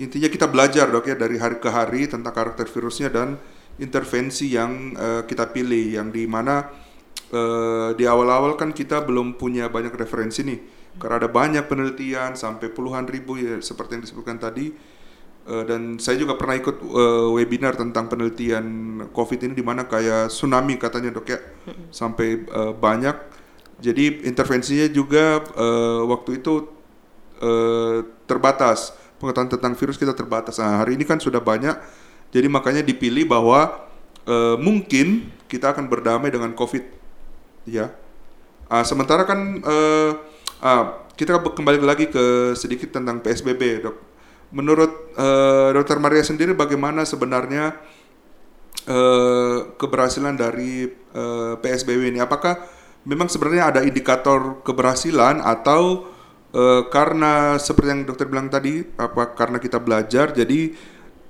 [0.00, 3.36] intinya kita belajar dok ya dari hari ke hari tentang karakter virusnya dan
[3.76, 6.68] intervensi yang eh, kita pilih yang di mana
[7.32, 10.60] eh, di awal-awal kan kita belum punya banyak referensi nih.
[11.00, 14.72] Karena ada banyak penelitian sampai puluhan ribu ya seperti yang disebutkan tadi.
[15.42, 18.64] Eh, dan saya juga pernah ikut eh, webinar tentang penelitian
[19.10, 21.40] COVID ini di mana kayak tsunami katanya dok ya.
[21.88, 23.16] Sampai eh, banyak.
[23.82, 26.70] Jadi intervensinya juga eh, waktu itu
[27.42, 30.58] eh, terbatas pengetahuan tentang virus kita terbatas.
[30.58, 31.78] Nah hari ini kan sudah banyak,
[32.34, 33.86] jadi makanya dipilih bahwa
[34.26, 36.82] eh, mungkin kita akan berdamai dengan COVID,
[37.70, 37.94] ya.
[38.66, 40.10] Ah, sementara kan eh,
[40.58, 43.96] ah, kita kembali lagi ke sedikit tentang PSBB dok.
[44.50, 47.78] Menurut eh, Dokter Maria sendiri bagaimana sebenarnya
[48.90, 52.18] eh, keberhasilan dari eh, PSBB ini?
[52.18, 52.58] Apakah
[53.06, 56.11] memang sebenarnya ada indikator keberhasilan atau
[56.52, 60.72] eh, karena seperti yang dokter bilang tadi, apa karena kita belajar jadi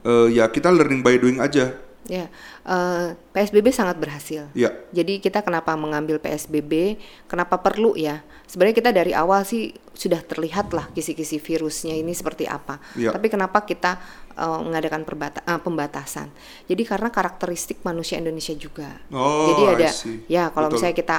[0.02, 1.74] eh, ya kita learning by doing aja?
[2.10, 2.26] Ya,
[2.66, 4.50] eh, PSBB sangat berhasil.
[4.58, 6.98] Ya, Jadi kita kenapa mengambil PSBB?
[7.30, 8.26] Kenapa perlu ya?
[8.50, 12.82] Sebenarnya kita dari awal sih sudah terlihat lah kisi-kisi virusnya ini seperti apa.
[12.98, 13.14] Ya.
[13.14, 16.28] Tapi kenapa kita eh, mengadakan perbata- eh, pembatasan?
[16.66, 18.88] Jadi karena karakteristik manusia Indonesia juga.
[19.08, 19.88] Oh, Jadi ada
[20.26, 20.76] ya kalau Betul.
[20.80, 21.16] misalnya kita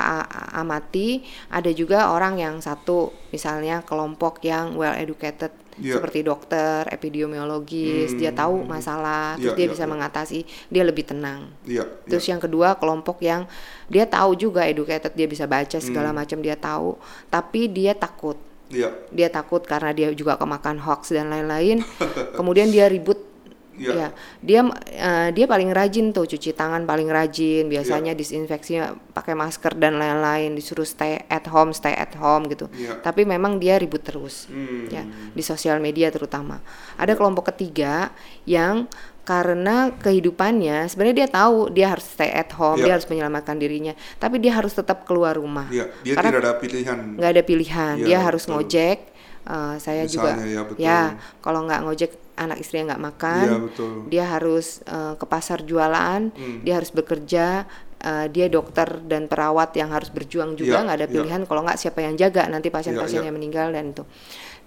[0.51, 5.97] amati ada juga orang yang satu misalnya kelompok yang well educated Ya.
[5.97, 6.85] seperti dokter,
[7.33, 9.89] epidemiologis, dia tahu masalah, terus Ya, dia ya, bisa ya.
[9.89, 11.49] mengatasi, dia lebih tenang.
[11.65, 11.81] iya.
[12.05, 13.49] Terus yang kedua kelompok yang
[13.89, 16.21] dia tahu juga educated, dia bisa baca segala Hmm.
[16.21, 16.93] macam dia tahu,
[17.27, 18.37] tapi dia takut.
[18.73, 18.89] Iya.
[19.13, 21.85] Dia takut karena dia juga kemakan hoax dan lain-lain.
[22.37, 23.29] Kemudian dia ribut.
[23.73, 23.89] Iya.
[23.89, 24.07] Ya,
[24.45, 27.65] dia eh, dia paling rajin tuh cuci tangan paling rajin.
[27.65, 28.19] Biasanya Iya.
[28.21, 28.83] disinfeksinya
[29.17, 30.53] pakai masker dan lain-lain.
[30.53, 32.69] Disuruh stay at home, stay at home gitu.
[32.69, 33.01] Iya.
[33.01, 34.85] Tapi memang dia ribut terus Hmm.
[34.93, 36.61] ya di sosial media terutama.
[37.01, 38.13] Ada kelompok ketiga
[38.45, 38.85] yang
[39.23, 42.83] karena kehidupannya sebenarnya dia tahu dia harus stay at home, Iya.
[42.83, 45.67] dia harus menyelamatkan dirinya, tapi dia harus tetap keluar rumah.
[45.67, 46.97] Iya, dia Karena tidak ada pilihan.
[47.15, 48.53] nggak ada pilihan, Iya, dia harus betul.
[48.59, 48.99] ngojek.
[49.43, 51.19] Eh, saya juga Misalnya, ya, betul.
[51.39, 53.93] kalau nggak ngojek anak istrinya nggak makan, Iya, betul.
[54.07, 56.59] dia harus eh, ke pasar jualan, Hmm.
[56.61, 57.63] dia harus bekerja.
[58.03, 61.13] eh, dia dokter dan perawat yang harus berjuang juga Iya, nggak ada iya.
[61.15, 63.27] pilihan kalau nggak siapa yang jaga nanti pasien-pasien Iya, iya.
[63.31, 64.03] yang meninggal dan itu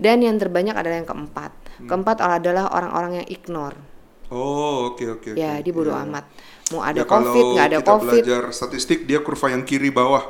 [0.01, 1.85] dan yang terbanyak adalah yang keempat Hmm.
[1.85, 3.77] keempat adalah orang-orang yang ignore
[4.29, 5.31] Oh, oke oke.
[5.33, 5.63] ya oke.
[5.63, 6.03] dia bodo Iya.
[6.03, 6.25] amat
[6.69, 10.25] mau ada Ya, covid nggak ada kita covid belajar statistik dia kurva yang kiri bawah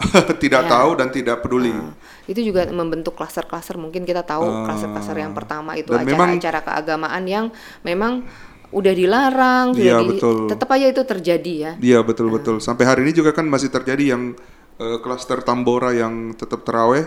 [0.42, 0.70] tidak Ya.
[0.72, 1.68] tahu dan tidak peduli.
[1.68, 1.92] Nah,
[2.24, 4.64] itu juga membentuk klaster-klaster mungkin kita tahu Ah.
[4.64, 7.46] klaster-klaster yang pertama itu acara-acara keagamaan yang
[7.82, 8.24] memang
[8.70, 10.36] udah dilarang Iya, sudah di, betul.
[10.48, 12.56] tetap aja itu terjadi ya Iya betul betul.
[12.58, 14.32] Sampai hari ini juga kan masih terjadi yang
[14.74, 17.04] eh, klaster Tambora yang tetap teraweh.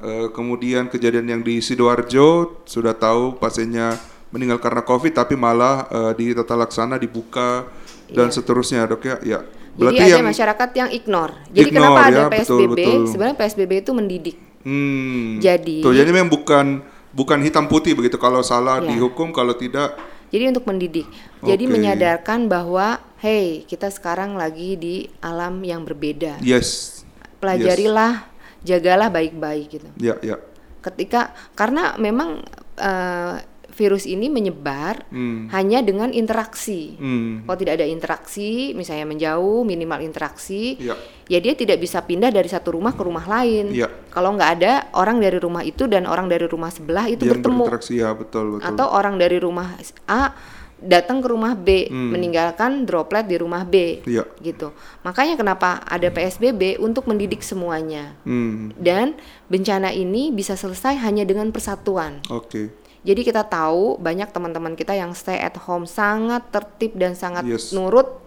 [0.00, 6.12] Eh, kemudian kejadian yang di sidoarjo sudah tahu pasiennya meninggal karena covid tapi malah eh,
[6.14, 7.66] di tata laksana dibuka
[8.10, 9.16] dan seterusnya dok ya.
[9.22, 9.40] Ya.
[9.70, 11.32] Jadi ada masyarakat yang ignore.
[11.54, 12.72] Jadi Ignore, kenapa ada ya, betul, PSBB?
[12.74, 13.00] betul.
[13.06, 14.36] Sebenarnya PSBB itu mendidik.
[14.60, 15.38] Hmm.
[15.40, 16.66] Jadi- Tuh, jadi memang bukan
[17.10, 18.92] bukan hitam putih begitu kalau salah Ya.
[18.92, 19.94] dihukum kalau tidak
[20.30, 21.10] Jadi untuk mendidik.
[21.42, 21.74] Jadi Oke.
[21.74, 26.38] menyadarkan bahwa hey, kita sekarang lagi di alam yang berbeda.
[26.38, 27.02] yes.
[27.42, 28.30] Pelajarilah,
[28.62, 29.88] jagalah baik-baik gitu.
[29.98, 30.38] Ya, ya.
[30.86, 32.46] Ketika karena memang
[32.78, 33.34] eh,
[33.80, 35.48] virus ini menyebar Hmm.
[35.48, 37.00] hanya dengan interaksi.
[37.00, 37.48] Hmm.
[37.48, 40.92] Kalau tidak ada interaksi, misalnya menjauh, minimal interaksi, Ya.
[41.26, 43.72] ya dia tidak bisa pindah dari satu rumah ke rumah lain.
[43.72, 43.88] Iya.
[44.12, 47.64] Kalau nggak ada orang dari rumah itu dan orang dari rumah sebelah itu Yang bertemu,
[47.90, 48.68] ya betul betul.
[48.68, 49.72] atau orang dari rumah
[50.04, 50.36] A
[50.80, 52.08] datang ke rumah B, Hmm.
[52.08, 54.24] meninggalkan droplet di rumah B, Iya.
[54.40, 54.72] gitu.
[55.04, 58.16] Makanya kenapa ada PSBB untuk mendidik semuanya.
[58.24, 58.72] Hmm.
[58.80, 59.12] Dan
[59.46, 62.24] bencana ini bisa selesai hanya dengan persatuan.
[62.32, 62.72] Oke.
[63.00, 67.72] Jadi kita tahu banyak teman-teman kita yang stay at home sangat tertib dan sangat Yes.
[67.72, 68.20] nurut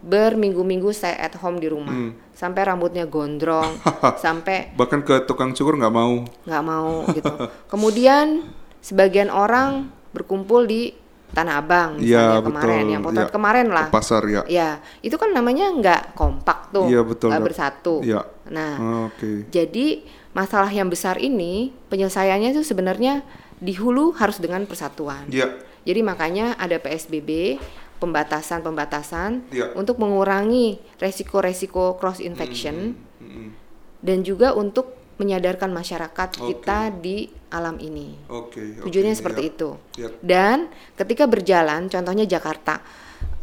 [0.00, 1.92] berminggu-minggu stay at home di rumah.
[1.92, 2.16] Hmm.
[2.32, 3.76] Sampai rambutnya gondrong,
[4.16, 6.24] sampai Bahkan ke tukang cukur nggak mau.
[6.42, 7.28] nggak mau gitu.
[7.68, 8.48] Kemudian
[8.80, 10.96] sebagian orang berkumpul di
[11.30, 12.90] Tanah Abang Iya misalnya kemarin, betul.
[12.90, 13.30] yang potret Ya.
[13.30, 13.86] kemarin lah.
[13.86, 14.42] Ke pasar ya.
[14.48, 17.46] Ya, itu kan namanya nggak kompak tuh, Iya, betul, nggak Dok.
[17.46, 17.94] bersatu.
[18.02, 18.26] Iya.
[18.50, 19.46] Nah, Oke.
[19.46, 23.22] jadi masalah yang besar ini penyelesaiannya itu sebenarnya
[23.60, 25.28] di hulu harus dengan persatuan.
[25.28, 25.52] Ya.
[25.84, 27.60] Jadi makanya ada PSBB,
[28.00, 29.76] pembatasan-pembatasan Iya.
[29.76, 33.52] untuk mengurangi resiko-resiko cross infection Hmm.
[34.00, 36.56] dan juga untuk menyadarkan masyarakat Oke.
[36.56, 38.16] kita di alam ini.
[38.32, 38.80] Oke.
[38.80, 39.18] oke, Tujuannya ya.
[39.20, 39.70] seperti itu.
[40.00, 40.08] Ya.
[40.24, 42.80] Dan ketika berjalan, contohnya Jakarta,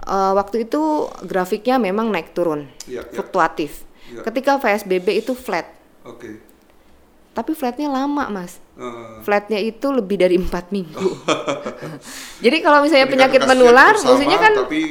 [0.01, 3.13] eh, waktu itu grafiknya memang naik turun, Ya, ya.
[3.13, 3.85] fluktuatif.
[4.09, 4.25] Ya.
[4.25, 5.69] Ketika PSBB itu flat,
[6.01, 6.39] Oke.
[7.37, 8.57] Tapi flatnya lama mas.
[8.73, 10.97] Eh, Flatnya itu lebih dari empat minggu.
[12.45, 14.81] Jadi kalau misalnya jadi penyakit kan menular, bersama, maksudnya kan tapi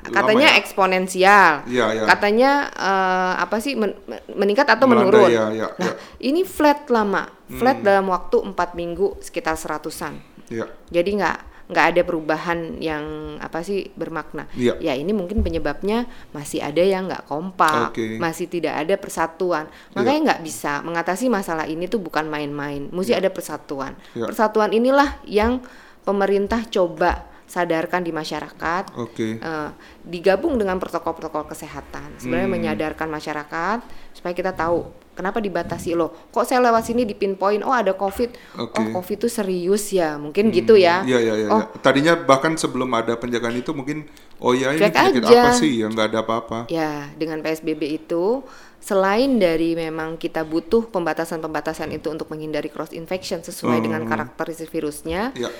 [0.00, 0.58] katanya ya.
[0.58, 1.52] eksponensial.
[1.66, 2.02] Iya, iya.
[2.06, 3.98] Katanya eh, apa sih men-
[4.30, 5.30] meningkat atau Melanda, menurun.
[5.30, 5.92] ya, ya, nah, ya.
[6.22, 7.86] ini flat lama, flat Hmm.
[7.86, 10.18] dalam waktu empat minggu sekitar seratusan.
[10.46, 10.70] Ya.
[10.90, 11.38] Jadi nggak
[11.70, 13.04] nggak ada perubahan yang
[13.38, 14.50] apa sih bermakna.
[14.52, 14.76] Iya.
[14.82, 16.04] Ya ini mungkin penyebabnya
[16.34, 18.18] masih ada yang nggak kompak, Oke.
[18.18, 19.70] masih tidak ada persatuan.
[19.94, 23.94] Makanya nggak bisa mengatasi masalah ini tuh bukan main-main, mesti ada persatuan.
[24.12, 24.26] Iya.
[24.28, 25.62] Persatuan inilah yang
[26.02, 28.94] pemerintah coba sadarkan di masyarakat.
[28.94, 29.42] Oke.
[29.42, 29.70] eh,
[30.06, 32.56] digabung dengan protokol-protokol kesehatan, sebenarnya Hmm.
[32.56, 33.78] menyadarkan masyarakat
[34.14, 36.12] supaya kita tahu kenapa dibatasi loh.
[36.30, 38.78] Kok saya lewat sini di pinpoint, oh ada covid, Oke.
[38.80, 41.04] oh covid itu serius ya, mungkin gitu ya.
[41.04, 41.48] Iya iya iya.
[41.50, 41.78] Oh, iya.
[41.82, 44.08] Tadinya bahkan sebelum ada penjagaan itu mungkin
[44.40, 45.40] oh ya ini penyakit aja.
[45.44, 46.58] apa sih ya nggak ada apa-apa.
[46.72, 48.40] Ya, dengan PSBB itu
[48.80, 53.84] selain dari memang kita butuh pembatasan-pembatasan itu untuk menghindari cross infection sesuai Hmm.
[53.84, 55.52] dengan karakteristik virusnya, Ya.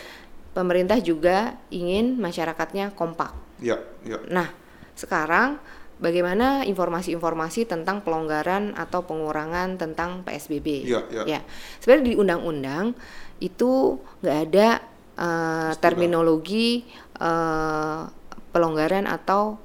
[0.56, 3.36] pemerintah juga ingin masyarakatnya kompak.
[3.60, 3.76] Ya,
[4.08, 4.16] ya.
[4.32, 4.48] Nah,
[4.96, 5.60] sekarang
[6.00, 10.88] bagaimana informasi-informasi tentang pelonggaran atau pengurangan tentang PSBB?
[10.88, 11.22] Iya, iya.
[11.28, 11.40] Ya,
[11.78, 12.96] sebenarnya di undang-undang
[13.38, 14.68] itu nggak ada
[15.20, 16.88] eh, terminologi
[17.20, 18.00] eh,
[18.50, 19.60] pelonggaran atau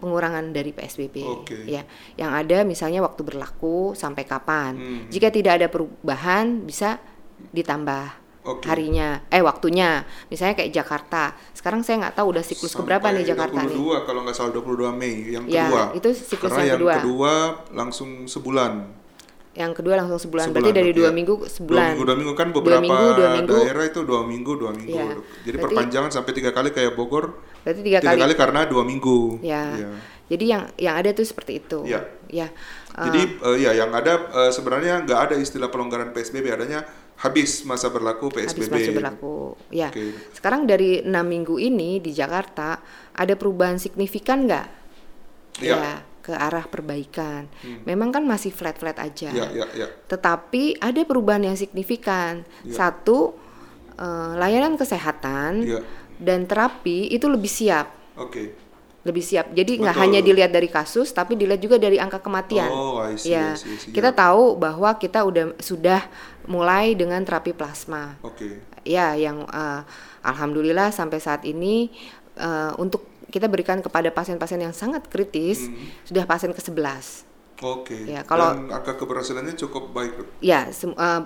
[0.00, 1.16] pengurangan dari PSBB.
[1.24, 1.56] Oke.
[1.68, 1.84] Ya,
[2.16, 4.72] yang ada misalnya waktu berlaku sampai kapan.
[4.76, 5.02] Hmm.
[5.12, 6.98] Jika tidak ada perubahan bisa
[7.52, 8.64] ditambah Oke.
[8.64, 10.00] harinya, eh waktunya.
[10.26, 11.22] Misalnya kayak Jakarta.
[11.52, 13.76] Sekarang saya nggak tahu udah siklus keberapa nih Sampai Jakarta nih.
[13.76, 15.82] 22 kalau nggak salah 22 Mei yang Ya, kedua.
[15.92, 16.94] itu siklus Karena yang yang kedua.
[16.98, 17.32] kedua
[17.70, 18.72] langsung sebulan.
[19.50, 21.12] Yang kedua langsung sebulan, Sebulan, berarti dari dua ya.
[21.12, 21.84] minggu Dua sebulan.
[21.90, 23.54] minggu, dua minggu kan Dua beberapa minggu, dua minggu.
[23.58, 24.94] daerah itu dua minggu, dua minggu.
[24.94, 25.10] Dok.
[25.10, 27.24] Jadi Berarti- perpanjangan sampai tiga kali kayak Bogor.
[27.60, 28.20] Berarti tiga, Tiga kali.
[28.24, 29.42] kali karena dua minggu.
[29.42, 29.62] Ya.
[29.74, 29.88] Iya.
[30.30, 31.82] Jadi yang yang ada tuh seperti itu.
[31.84, 32.06] Ya.
[32.26, 32.46] Ya.
[32.90, 36.86] Jadi eh, ya yang ada eh, sebenarnya nggak ada istilah pelonggaran PSBB, adanya
[37.20, 38.72] habis masa berlaku habis PSBB.
[38.72, 39.36] masa berlaku.
[39.68, 39.92] Ya.
[39.92, 40.16] Oke.
[40.32, 42.80] Sekarang dari enam minggu ini di Jakarta
[43.12, 44.66] ada perubahan signifikan nggak?
[45.60, 45.76] Iya.
[45.76, 45.92] Ya,
[46.24, 47.44] ke arah perbaikan.
[47.84, 49.28] Memang kan masih flat-flat aja.
[49.32, 49.86] Ya, ya, ya.
[50.08, 52.44] Tetapi ada perubahan yang signifikan.
[52.64, 52.72] Ya.
[52.72, 53.36] Satu,
[53.94, 55.80] eh, layanan kesehatan Ya.
[56.16, 58.52] dan terapi itu lebih siap, Oke.
[59.00, 59.48] Lebih siap.
[59.50, 62.68] Jadi nggak hanya dilihat dari kasus, tapi dilihat juga dari angka kematian.
[62.68, 63.92] Oh, I see, ya, I see, I see.
[63.92, 64.16] kita Ya.
[64.28, 66.04] tahu bahwa kita udah sudah
[66.44, 68.20] mulai dengan terapi plasma.
[68.20, 68.60] Oke.
[68.84, 69.80] Ya, yang eh,
[70.22, 71.88] alhamdulillah sampai saat ini
[72.36, 75.76] eh, untuk kita berikan kepada pasien-pasien yang sangat kritis Hmm.
[76.04, 77.24] sudah pasien ke-11.
[77.60, 78.08] Oke.
[78.08, 80.12] Ya, kalau- Dan angka keberhasilannya cukup baik.
[80.40, 81.20] Ya, eh,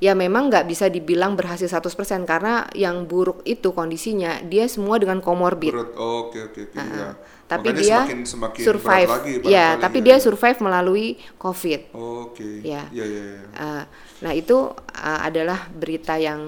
[0.00, 5.20] ya memang nggak bisa dibilang berhasil 100% karena yang buruk itu kondisinya dia semua dengan
[5.20, 5.76] komorbid.
[5.94, 6.76] Oh, Oke oke oke.
[6.76, 7.10] Nah, ya.
[7.50, 9.08] Tapi Makanya dia semakin, semakin survive.
[9.10, 10.04] lagi ya, tapi ya.
[10.06, 11.80] dia survive melalui COVID.
[11.92, 12.62] Oke.
[12.64, 12.86] Ya.
[12.94, 13.42] Ya ya ya.
[13.52, 13.84] Uh,
[14.24, 16.40] nah itu uh, adalah berita yang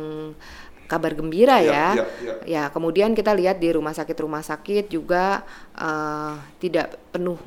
[0.87, 1.87] kabar gembira Ya, ya.
[1.97, 2.35] ya, ya.
[2.45, 5.41] Ya, kemudian kita lihat di rumah sakit-rumah sakit juga
[5.75, 7.41] uh, tidak penuh,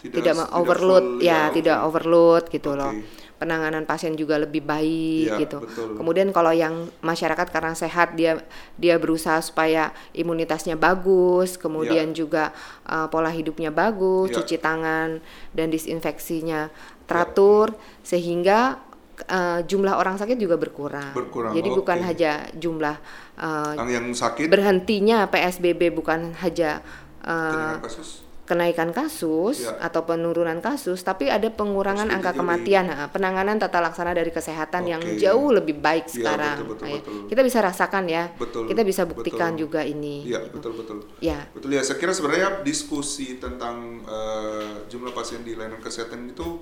[0.00, 2.80] tidak, tidak overload, full, ya, tidak overload gitu Oke.
[2.80, 2.92] loh.
[3.40, 5.64] Penanganan pasien juga lebih baik Ya, gitu.
[5.64, 5.96] betul.
[5.96, 8.44] Kemudian kalau yang masyarakat karena sehat dia
[8.76, 12.52] dia berusaha supaya imunitasnya bagus, kemudian juga
[12.84, 14.44] uh, pola hidupnya bagus, Ya.
[14.44, 15.24] cuci tangan
[15.56, 16.68] dan disinfeksinya
[17.08, 17.72] teratur
[18.04, 18.78] sehingga
[19.26, 21.12] uh, jumlah orang sakit juga berkurang.
[21.16, 22.06] Berkurang, Jadi bukan oke.
[22.06, 22.96] hanya jumlah
[23.40, 26.84] uh, Yang sakit berhentinya PSBB bukan hanya
[27.24, 28.29] uh, kasus.
[28.50, 29.78] Kenaikan kasus Ya.
[29.78, 32.84] atau penurunan kasus, tapi ada pengurangan PSBB angka jadi- kematian.
[32.84, 35.14] Nah, penanganan tata laksana dari kesehatan yang Oke.
[35.16, 36.56] jauh lebih baik Iya, sekarang.
[36.58, 36.98] betul, betul, Nah, ya.
[36.98, 37.14] betul.
[37.28, 38.22] Kita bisa rasakan ya.
[38.34, 39.62] Betul, Kita bisa buktikan betul.
[39.62, 40.26] juga ini.
[40.26, 40.98] Iya betul betul.
[41.20, 41.46] Ya.
[41.48, 41.80] Betul ya.
[41.80, 46.58] Saya kira sebenarnya diskusi tentang eh, jumlah pasien di layanan kesehatan itu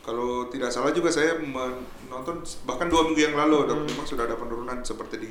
[0.00, 3.86] kalau tidak salah juga saya menonton bahkan dua minggu yang lalu dok Hmm.
[3.86, 5.30] memang sudah ada penurunan seperti di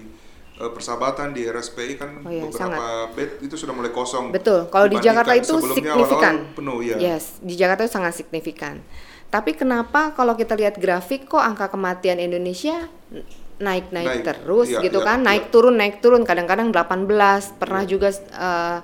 [0.60, 4.36] persahabatan di RSPI kan Oh iya, beberapa bed itu sudah mulai kosong.
[4.36, 4.68] Betul.
[4.68, 6.36] Kalau di Jakarta itu sebelumnya signifikan.
[6.36, 6.96] awal-awal penuh ya.
[7.00, 8.84] Yes, di Jakarta itu sangat signifikan.
[9.32, 12.92] Tapi kenapa kalau kita lihat grafik kok angka kematian Indonesia
[13.60, 14.26] naik-naik Naik.
[14.26, 15.20] terus Iya, gitu iya, kan?
[15.24, 15.52] Naik iya.
[15.52, 18.80] turun naik turun kadang-kadang 18, pernah juga eh,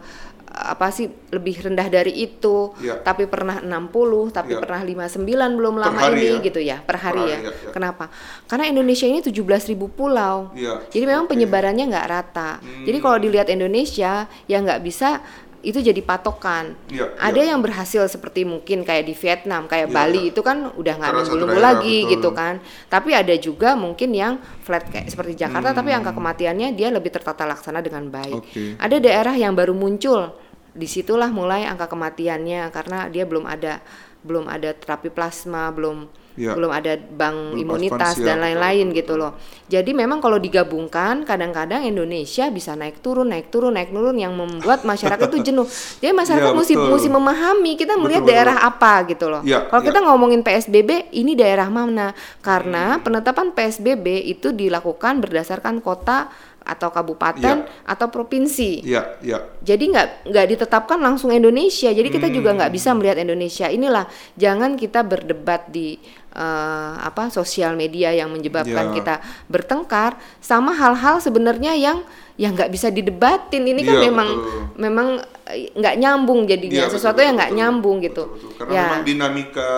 [0.56, 3.04] apa sih lebih rendah dari itu, Iya.
[3.04, 4.64] tapi pernah 60, tapi Iya.
[4.64, 6.40] pernah 59 belum lama ini ya?
[6.40, 7.38] gitu ya, per hari Per ya.
[7.44, 7.52] iya.
[7.76, 8.08] Kenapa?
[8.48, 10.56] Karena Indonesia ini 17.000 pulau.
[10.56, 10.88] Iya.
[10.88, 12.64] Jadi memang penyebarannya nggak rata.
[12.64, 12.88] Hmm.
[12.88, 14.14] Jadi kalau dilihat Indonesia
[14.48, 15.20] ya nggak bisa
[15.62, 16.78] itu jadi patokan.
[16.94, 17.50] Iya, Ada iya.
[17.50, 20.30] yang berhasil seperti mungkin kayak di Vietnam, kayak Iya, Bali iya.
[20.30, 22.12] itu kan udah nggak nunggu-nunggu lagi betul.
[22.14, 22.54] gitu kan.
[22.86, 26.06] Tapi ada juga mungkin yang flat kayak seperti Jakarta, tapi Hmm.
[26.06, 28.46] angka kematiannya dia lebih tertata laksana dengan baik.
[28.46, 28.78] Oke.
[28.78, 30.38] Ada daerah yang baru muncul,
[30.76, 33.80] di situlah mulai angka kematiannya karena dia belum ada
[34.26, 36.52] belum ada terapi plasma, belum Iya.
[36.52, 39.24] belum ada bank Belum imunitas ya, dan betul, lain-lain betul, gitu betul.
[39.24, 39.32] loh.
[39.72, 44.84] Jadi memang kalau digabungkan kadang-kadang Indonesia bisa naik turun naik turun naik turun yang membuat
[44.84, 45.64] masyarakat itu jenuh.
[46.04, 46.92] Jadi masyarakat Iya, mesti betul.
[46.92, 49.42] mesti memahami kita melihat Betul, betul, daerah apa gitu loh.
[49.48, 49.88] Iya, kalau iya.
[49.88, 52.12] kita ngomongin PSBB ini daerah mana?
[52.12, 52.44] Hmm.
[52.44, 56.28] Karena penetapan PSBB itu dilakukan berdasarkan kota
[56.66, 57.86] atau kabupaten Iya.
[57.86, 58.82] atau provinsi.
[58.82, 59.38] Iya, iya.
[59.62, 61.94] Jadi nggak nggak ditetapkan langsung Indonesia.
[61.94, 62.78] Jadi kita juga nggak Hmm.
[62.82, 63.70] bisa melihat Indonesia.
[63.70, 66.02] Inilah jangan kita berdebat di
[66.36, 68.94] eh, apa sosial media yang menyebabkan Ya.
[68.98, 69.16] kita
[69.48, 72.04] bertengkar sama hal-hal sebenarnya yang
[72.36, 73.64] yang nggak bisa didebatin.
[73.64, 74.62] Ini kan Iya, memang betul.
[74.76, 75.08] memang
[75.48, 76.84] eh, nggak nyambung jadinya.
[76.84, 78.24] Iya, Sesuatu betul, yang nggak nyambung betul, gitu.
[78.28, 78.58] betul, betul.
[78.60, 78.84] Karena ya.
[78.84, 79.70] memang dinamika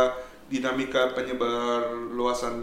[0.47, 2.55] dinamika penyebar luasan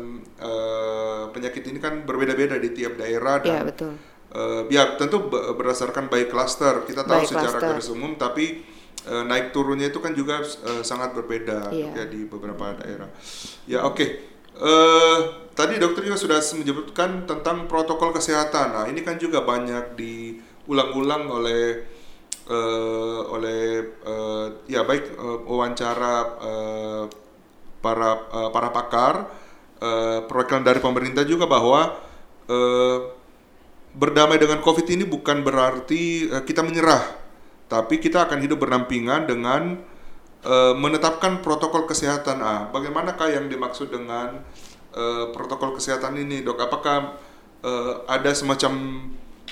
[0.42, 3.94] eh, penyakit ini kan berbeda-beda di tiap daerah dan betul.
[4.34, 7.70] Eh, ya tentu be- berdasarkan by cluster kita tahu By secara cluster.
[7.70, 8.66] garis umum tapi
[9.04, 11.88] eh, naik turunnya itu kan juga eh, sangat berbeda Iya.
[11.94, 13.08] ya di beberapa daerah.
[13.64, 14.06] Ya oke.
[14.54, 15.18] Eh,
[15.52, 18.70] tadi dokter juga sudah menyebutkan tentang protokol kesehatan.
[18.70, 21.82] Nah ini kan juga banyak diulang-ulang oleh
[22.44, 23.62] eh, oleh
[24.04, 27.02] eh, ya baik eh, wawancara eh,
[27.80, 29.14] para eh, para pakar
[29.80, 31.98] eh, perwakilan dari pemerintah juga bahwa
[32.46, 32.98] eh,
[33.94, 37.02] berdamai dengan COVID ini bukan berarti eh, kita menyerah,
[37.70, 39.78] tapi kita akan hidup berdampingan dengan
[40.42, 42.42] eh, menetapkan protokol kesehatan.
[42.42, 44.42] Ah, bagaimanakah yang dimaksud dengan
[44.92, 46.58] eh, protokol kesehatan ini, dok?
[46.58, 47.14] Apakah
[47.62, 48.72] eh, ada semacam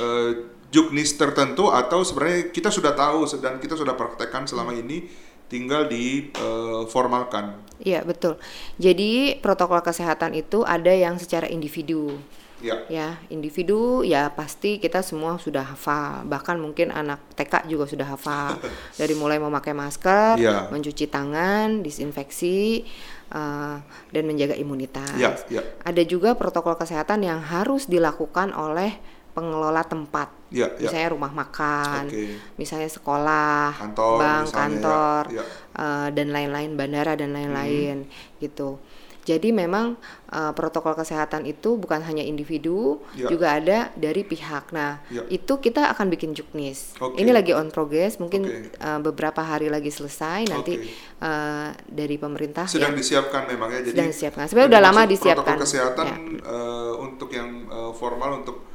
[0.02, 0.31] eh,
[0.72, 5.05] juknis tertentu atau sebenarnya kita sudah tahu dan kita sudah praktekkan selama ini,
[5.52, 7.61] tinggal diformalkan?
[7.85, 8.40] Iya betul.
[8.81, 12.16] Jadi protokol kesehatan itu ada yang secara individu.
[12.62, 16.22] Ya, Ya, individu ya pasti kita semua sudah hafal.
[16.25, 18.55] Bahkan mungkin anak TK juga sudah hafal.
[18.96, 20.70] Dari mulai memakai masker, Iya.
[20.70, 22.87] mencuci tangan, disinfeksi,
[23.29, 23.77] eh,
[24.09, 25.18] dan menjaga imunitas.
[25.18, 28.94] ya, ya, Ada juga protokol kesehatan yang harus dilakukan oleh
[29.33, 30.29] pengelola tempat.
[30.53, 30.85] ya, ya.
[30.85, 32.37] Misalnya rumah makan, Oke.
[32.55, 34.61] misalnya sekolah, Kantor bank, misalnya, ya.
[34.61, 35.44] kantor, Ya.
[35.75, 38.37] eh, dan lain-lain, bandara dan lain-lain, Hmm.
[38.38, 38.77] gitu.
[39.23, 39.95] Jadi memang
[40.29, 43.29] eh, protokol kesehatan itu bukan hanya individu, Ya.
[43.29, 44.73] juga ada dari pihak.
[44.73, 45.23] Nah, Ya.
[45.29, 46.97] itu kita akan bikin juknis.
[46.97, 47.21] Oke.
[47.21, 48.73] Ini lagi on progress, mungkin Oke.
[48.73, 50.49] eh, beberapa hari lagi selesai.
[50.49, 50.89] Nanti Oke.
[51.21, 54.45] eh, dari pemerintah sedang ya, disiapkan memang ya jadi Sedang disiapkan.
[54.47, 55.45] Sebenarnya udah lama disiapkan.
[55.45, 56.17] protokol kesehatan Ya.
[56.43, 58.72] eh, untuk yang eh, formal untuk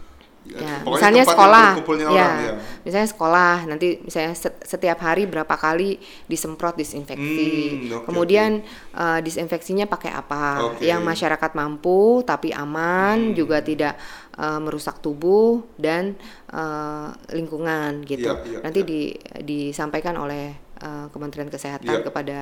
[0.47, 2.53] Ya, Pokoknya misalnya sekolah, ya, orang, ya.
[2.81, 7.51] misalnya sekolah nanti misalnya set- setiap hari berapa kali disemprot disinfeksi,
[7.83, 8.63] Hmm, oke, kemudian
[8.95, 10.71] eh, disinfeksinya pakai apa?
[10.71, 10.87] Oke.
[10.87, 13.99] Yang masyarakat mampu tapi aman, juga tidak
[14.33, 16.15] eh, merusak tubuh dan
[16.49, 18.31] eh, lingkungan gitu.
[18.31, 18.87] Iya, iya, nanti iya.
[18.87, 19.01] di
[19.43, 22.05] disampaikan oleh eh, Kementerian Kesehatan Iya.
[22.07, 22.39] kepada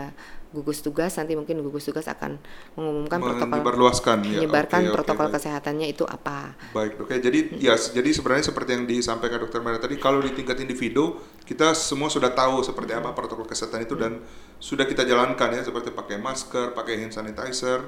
[0.56, 2.40] gugus tugas, nanti mungkin gugus tugas akan
[2.80, 4.40] mengumumkan protokol Menyebarluaskan, ya.
[4.40, 5.36] menyebarkan Oke, oke, protokol baik.
[5.36, 6.56] kesehatannya itu apa.
[6.72, 7.12] Baik, oke.
[7.20, 11.76] Jadi ya, jadi sebenarnya seperti yang disampaikan Dokter Mera tadi, kalau di tingkat individu kita
[11.76, 14.24] semua sudah tahu seperti apa protokol kesehatan itu dan
[14.58, 17.84] sudah kita jalankan ya, seperti pakai masker, pakai hand sanitizer,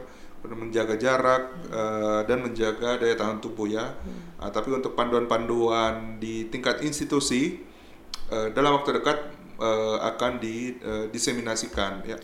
[0.47, 3.97] menjaga jarak eh, dan menjaga daya tahan tubuh ya.
[4.37, 7.65] Ah, tapi untuk panduan-panduan di tingkat institusi
[8.29, 9.17] eh, dalam waktu dekat
[9.57, 12.15] eh, akan didiseminasikan ya.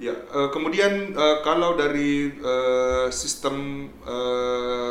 [0.00, 4.90] Ya, eh, kemudian eh, kalau dari eh, sistem eh,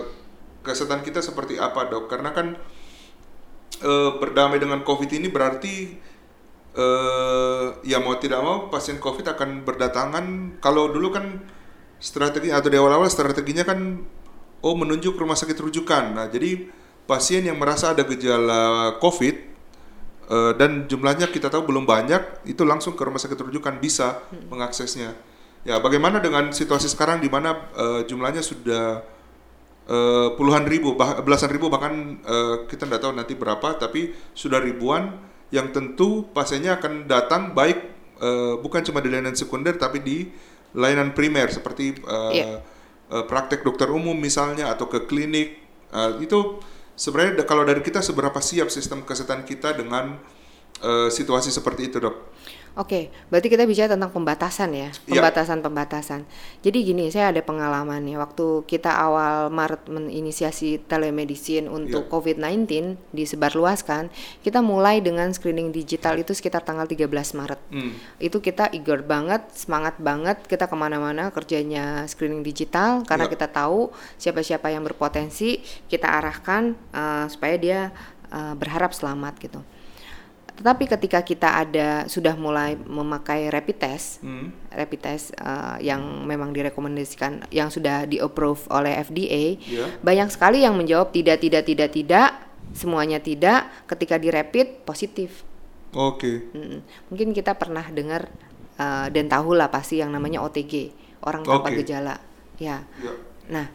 [0.62, 2.06] kesehatan kita seperti apa dok?
[2.06, 2.54] Karena kan
[3.82, 5.98] eh, berdamai dengan COVID ini berarti
[6.78, 10.26] eh, ya mau tidak mau pasien COVID akan berdatangan.
[10.62, 11.42] Kalau dulu kan
[11.98, 14.06] strategi atau di awal-awal strateginya kan
[14.62, 16.14] oh menunjuk rumah sakit rujukan.
[16.14, 16.70] Nah jadi
[17.10, 19.49] pasien yang merasa ada gejala COVID
[20.30, 24.22] Eh, dan jumlahnya kita tahu belum banyak, itu langsung ke rumah sakit rujukan bisa
[24.54, 25.18] mengaksesnya.
[25.66, 29.02] Ya, bagaimana dengan situasi sekarang di mana eh, jumlahnya sudah
[29.90, 34.62] eh, puluhan ribu, bah- belasan ribu bahkan eh, kita tidak tahu nanti berapa, tapi sudah
[34.62, 35.18] ribuan
[35.50, 37.78] yang tentu pasiennya akan datang baik
[38.22, 40.18] eh, bukan cuma di layanan sekunder tapi di
[40.78, 42.62] layanan primer seperti eh, Iya.
[43.10, 45.58] eh, praktek dokter umum misalnya atau ke klinik
[45.90, 46.62] Eh, itu
[47.00, 50.20] sebenarnya kalau dari kita seberapa siap sistem kesehatan kita dengan
[50.84, 52.16] eh, situasi seperti itu dok?
[52.78, 54.94] Oke, berarti kita bicara tentang pembatasan ya, Iya.
[55.10, 56.24] pembatasan-pembatasan.
[56.62, 62.12] Jadi gini, saya ada pengalaman nih, waktu kita awal Maret menginisiasi telemedicine untuk Iya.
[62.14, 64.14] COVID-19 disebarluaskan,
[64.46, 67.60] kita mulai dengan screening digital itu sekitar tanggal 13 Maret.
[67.74, 67.94] Hmm.
[68.22, 73.34] Itu kita eager banget, semangat banget, kita ke mana-mana kerjanya screening digital karena Iya.
[73.34, 77.80] kita tahu siapa-siapa yang berpotensi, kita arahkan eh, supaya dia
[78.30, 79.58] eh, berharap selamat gitu.
[80.60, 84.52] Tetapi ketika kita ada sudah mulai memakai rapid test, Hmm.
[84.68, 89.88] rapid test eh, yang memang direkomendasikan, yang sudah di approve oleh FDA, Ya.
[90.04, 92.30] banyak sekali yang menjawab tidak, tidak, tidak, tidak,
[92.76, 93.72] semuanya tidak.
[93.88, 95.48] Ketika di rapid positif.
[95.96, 96.52] Oke.
[96.52, 96.84] Mm-mm.
[97.08, 98.28] Mungkin kita pernah dengar
[98.76, 100.92] eh, dan tahu lah pasti yang namanya OTG,
[101.24, 101.84] orang tanpa Oke.
[101.84, 102.20] gejala.
[102.60, 102.84] Ya.
[103.00, 103.12] Ya.
[103.50, 103.66] Nah,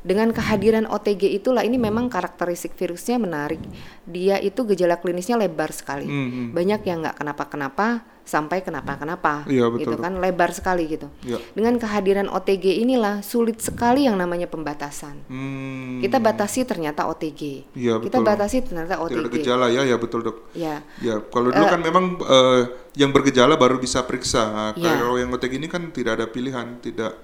[0.00, 3.60] dengan kehadiran OTG itulah ini memang karakteristik virusnya menarik.
[4.08, 6.08] Dia itu gejala klinisnya lebar sekali.
[6.08, 6.48] Hmm, hmm.
[6.56, 9.44] Banyak yang nggak kenapa-kenapa sampai kenapa-kenapa.
[9.50, 11.10] Iya, betul, gitu kan lebar sekali gitu.
[11.26, 11.42] Ya.
[11.52, 15.26] Dengan kehadiran OTG inilah sulit sekali yang namanya pembatasan.
[15.26, 15.98] Hmm.
[15.98, 17.74] Kita batasi ternyata OTG.
[17.74, 18.28] Iya, Kita betul.
[18.30, 19.34] batasi ternyata Tidak ada OTG.
[19.34, 20.36] gejala ya, ya betul dok.
[20.54, 20.80] Ya.
[21.02, 22.62] Ya, kalau dulu kan memang eh,
[22.96, 24.46] yang bergejala baru bisa periksa.
[24.48, 24.96] Nah, Iya.
[24.96, 27.18] Kalau yang OTG ini kan tidak ada pilihan, tidak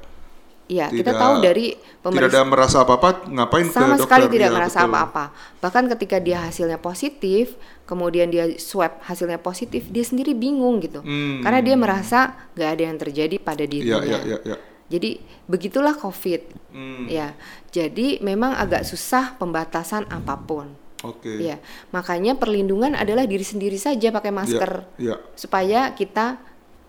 [0.66, 4.02] Iya, kita Tidak- tahu dari tidak pemeriksaan ada merasa apa-apa, ngapain sama ke dokter?
[4.02, 4.90] sekali tidak Ya, merasa betul.
[4.90, 5.24] apa-apa.
[5.62, 11.00] Bahkan ketika dia hasilnya positif, kemudian dia swab hasilnya positif, dia sendiri bingung gitu.
[11.00, 11.38] Hmm.
[11.38, 12.18] Karena dia merasa
[12.52, 14.02] nggak ada yang terjadi pada Iya, dirinya.
[14.02, 14.57] iya, iya, iya.
[14.87, 15.11] Jadi
[15.46, 16.42] begitulah COVID.
[16.70, 17.07] Hmm.
[17.07, 17.38] Ya,
[17.70, 20.74] jadi memang agak susah pembatasan apa pun.
[21.05, 21.31] Oke.
[21.38, 25.20] Ya, makanya perlindungan adalah diri sendiri saja pakai masker Iya.
[25.35, 26.42] supaya kita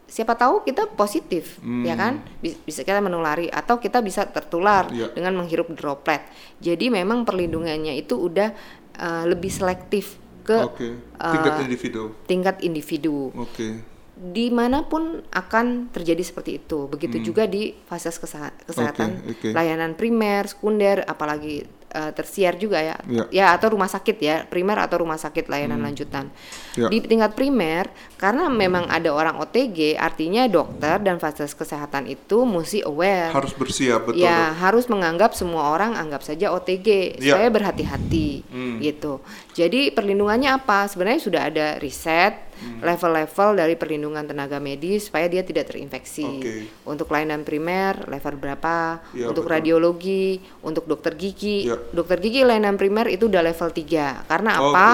[0.08, 1.84] siapa tahu kita positif Hmm.
[1.84, 5.12] ya kan Bis- bisa kita menulari atau kita bisa tertular Iya.
[5.12, 6.24] dengan menghirup droplet
[6.58, 8.56] jadi memang perlindungannya itu udah
[8.96, 10.88] uh, lebih selektif ke Oke.
[11.14, 12.04] Tingkat uh, individu.
[12.24, 13.84] tingkat individu Oke.
[14.16, 19.30] di mana pun akan terjadi seperti itu begitu juga di fase keseha- kesehatan Hmm.
[19.30, 19.50] Oke, oke.
[19.52, 23.24] layanan primer sekunder apalagi uh, tersier juga ya Ya.
[23.30, 26.28] ya atau rumah sakit ya primer atau rumah sakit layanan lanjutan
[26.74, 26.88] Ya.
[26.88, 32.82] di tingkat primer karena memang ada orang OTG artinya dokter dan fasilitas kesehatan itu mesti
[32.82, 34.22] aware Harus bersiap, betul.
[34.22, 34.60] ya Dok.
[34.60, 37.34] harus menganggap semua orang anggap saja OTG Ya.
[37.34, 38.78] supaya berhati-hati Hmm.
[38.80, 39.20] gitu
[39.52, 42.82] jadi perlindungannya apa sebenarnya sudah ada riset Hmm.
[42.82, 46.56] level-level dari perlindungan tenaga medis supaya dia tidak terinfeksi Oke.
[46.90, 49.54] untuk layanan primer level berapa Ya, untuk betul.
[49.54, 51.78] radiologi untuk dokter gigi Ya.
[51.94, 54.74] dokter gigi layanan primer itu udah level 3 karena Oke.
[54.74, 54.88] apa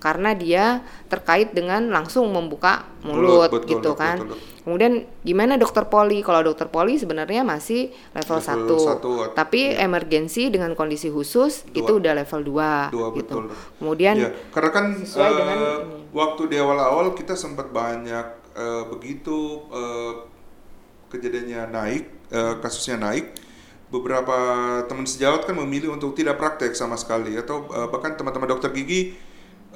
[0.00, 0.80] karena dia
[1.12, 4.16] terkait dengan langsung membuka Mulut, mulut, betul, gitu dok, kan.
[4.16, 4.40] betul, dok.
[4.60, 4.92] Kemudian
[5.24, 6.20] gimana dokter poli?
[6.20, 8.88] Kalau dokter poli sebenarnya masih level Level 1.
[8.92, 11.80] satu, Tapi emergensi dengan kondisi khusus Dua.
[11.80, 13.34] itu udah level 2 Dua, gitu.
[13.40, 13.44] betul.
[13.80, 15.58] Kemudian Ya, karena kan sesuai eh, dengan
[16.12, 20.12] waktu di awal-awal kita sempat banyak eh, begitu eh,
[21.08, 23.32] kejadiannya naik, eh, kasusnya naik,
[23.90, 24.38] beberapa
[24.86, 29.18] teman sejawat kan memilih untuk tidak praktek sama sekali atau uh, bahkan teman-teman dokter gigi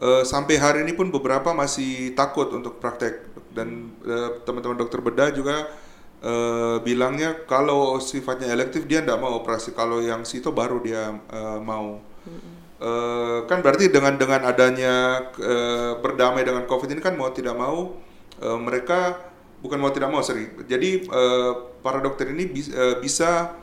[0.00, 3.34] uh, sampai hari ini pun beberapa masih takut untuk praktek.
[3.54, 5.70] Dan uh, teman-teman dokter bedah juga
[6.24, 9.76] uh, bilangnya kalau sifatnya elektif dia tidak mau operasi.
[9.76, 12.02] Kalau yang situ baru dia uh, mau.
[12.84, 17.96] Uh, kan berarti dengan dengan adanya uh, berdamai dengan covid ini kan mau tidak mau
[18.42, 19.30] uh, mereka
[19.64, 23.56] bukan mau tidak mau sering jadi uh, para dokter ini bis, uh, bisa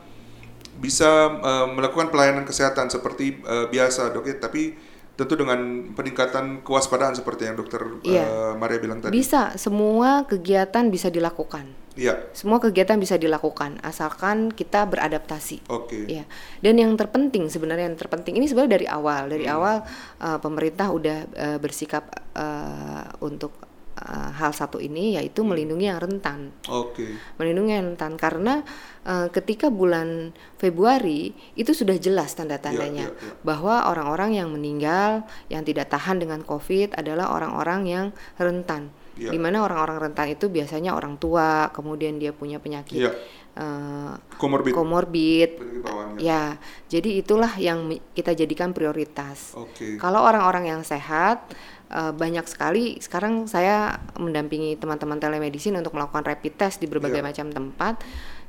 [0.82, 4.74] bisa uh, melakukan pelayanan kesehatan seperti uh, biasa dok ya tapi
[5.12, 5.60] tentu dengan
[5.92, 8.24] peningkatan kewaspadaan seperti yang dokter Iya.
[8.24, 11.68] uh, Maria bilang tadi Bisa, semua kegiatan bisa dilakukan.
[11.92, 15.68] iya Semua kegiatan bisa dilakukan asalkan kita beradaptasi.
[15.68, 16.24] oke Iya.
[16.58, 19.56] Dan yang terpenting sebenarnya yang terpenting ini sebenarnya dari awal, dari Hmm.
[19.60, 19.76] awal
[20.18, 23.61] uh, pemerintah udah uh, bersikap uh, untuk
[24.02, 26.50] uh, hal satu ini yaitu melindungi yang rentan.
[26.66, 27.06] oke
[27.38, 28.66] melindungi yang rentan karena
[29.06, 33.42] uh, ketika bulan Februari itu sudah jelas tanda-tandanya Iya, iya, iya.
[33.42, 38.90] bahwa orang-orang yang meninggal yang tidak tahan dengan COVID adalah orang-orang yang rentan.
[39.12, 39.28] Iya.
[39.28, 43.12] Di mana orang-orang rentan itu biasanya orang tua, kemudian dia punya penyakit Iya.
[43.60, 45.50] uh, komorbid komorbid.
[45.60, 46.56] penyakit bawaannya Ya,
[46.88, 49.52] jadi itulah yang kita jadikan prioritas.
[49.52, 51.44] oke Kalau orang-orang yang sehat
[51.92, 57.28] eh, banyak sekali sekarang saya mendampingi teman-teman telemedicine untuk melakukan rapid test di berbagai Iya.
[57.28, 58.00] macam tempat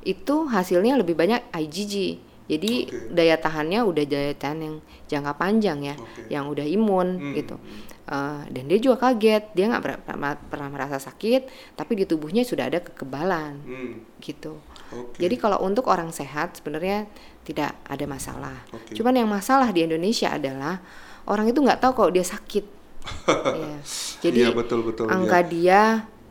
[0.02, 2.20] itu hasilnya lebih banyak IgG.
[2.44, 3.08] Jadi Oke.
[3.08, 4.76] daya tahannya udah daya tahan yang
[5.08, 6.28] jangka panjang ya, Oke.
[6.28, 7.32] yang udah imun Hmm.
[7.32, 7.56] gitu.
[8.04, 12.68] Eh, dan dia juga kaget, dia nggak pernah, pernah merasa sakit, tapi di tubuhnya sudah
[12.68, 14.20] ada kekebalan hmm.
[14.20, 14.60] gitu.
[14.92, 17.08] oke Jadi kalau untuk orang sehat sebenarnya
[17.48, 18.60] tidak ada masalah.
[18.76, 18.92] Oke.
[18.92, 20.84] Cuman yang masalah di Indonesia adalah
[21.24, 22.73] orang itu nggak tahu kalau dia sakit.
[23.04, 23.76] Iya.
[24.24, 25.48] Jadi Iya, betul, betul, angka iya.
[25.48, 25.80] dia,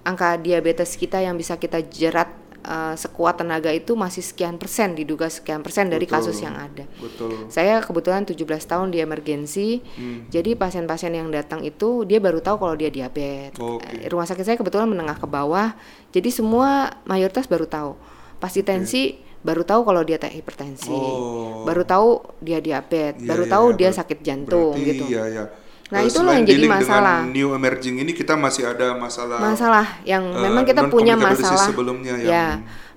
[0.01, 2.33] angka diabetes kita yang bisa kita jerat
[2.65, 6.15] uh, sekuat tenaga itu masih sekian persen diduga sekian persen dari Betul.
[6.19, 6.85] kasus yang ada.
[6.97, 9.79] betul Saya kebetulan 17 tahun di emergensi.
[9.95, 10.25] Hmm.
[10.27, 13.59] Jadi pasien-pasien yang datang itu dia baru tahu kalau dia diabetes.
[13.59, 13.85] Oke.
[13.93, 15.75] Eh, Rumah sakit saya kebetulan menengah ke bawah.
[16.09, 17.93] Jadi semua mayoritas baru tahu.
[18.39, 19.03] Pas di tensi
[19.43, 20.91] baru tahu kalau dia te- hipertensi.
[20.91, 21.63] Oh.
[21.63, 25.05] Baru tahu dia diabetes, Iya, baru iya, tahu iya, dia sakit jantung berarti gitu.
[25.11, 25.45] iya, iya.
[25.93, 27.21] Nah, Eh, itulah yang jadi masalah.
[27.21, 31.69] dengan new emerging ini kita masih ada masalah Masalah yang eh, memang kita punya masalah.
[31.69, 32.47] sebelumnya yang ya.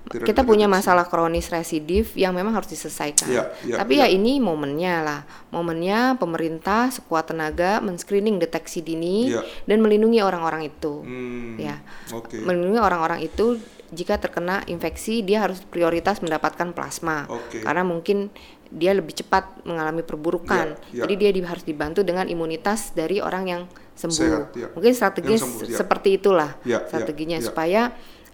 [0.07, 3.27] Tidak Kita punya masalah kronis residif yang memang harus diselesaikan.
[3.27, 4.07] Iya, iya, Tapi iya.
[4.07, 5.21] ya ini momennya lah.
[5.49, 9.43] Momennya pemerintah sekuat tenaga men-screening deteksi dini Iya.
[9.63, 11.03] dan melindungi orang-orang itu.
[11.03, 11.83] Hmm, Ya.
[12.09, 17.27] oke Melindungi orang-orang itu jika terkena infeksi dia harus prioritas mendapatkan plasma.
[17.27, 17.63] Oke.
[17.63, 18.27] Karena mungkin
[18.67, 20.75] dia lebih cepat mengalami perburukan.
[20.91, 21.01] Iya, iya.
[21.07, 23.61] Jadi dia di- harus dibantu dengan imunitas dari orang yang
[23.95, 24.27] sembuh.
[24.27, 24.67] Sehat, iya.
[24.75, 25.77] Mungkin strateginya Yang sembuh, se- iya.
[25.79, 27.45] seperti itulah Iya, iya, strateginya iya.
[27.45, 27.81] supaya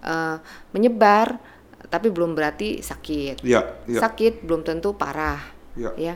[0.03, 0.35] eh,
[0.75, 1.39] menyebar
[1.93, 3.45] tapi belum berarti sakit.
[3.45, 4.01] Iya, iya.
[4.01, 5.37] Sakit belum tentu parah.
[5.77, 5.93] Iya.
[5.93, 6.15] Ya.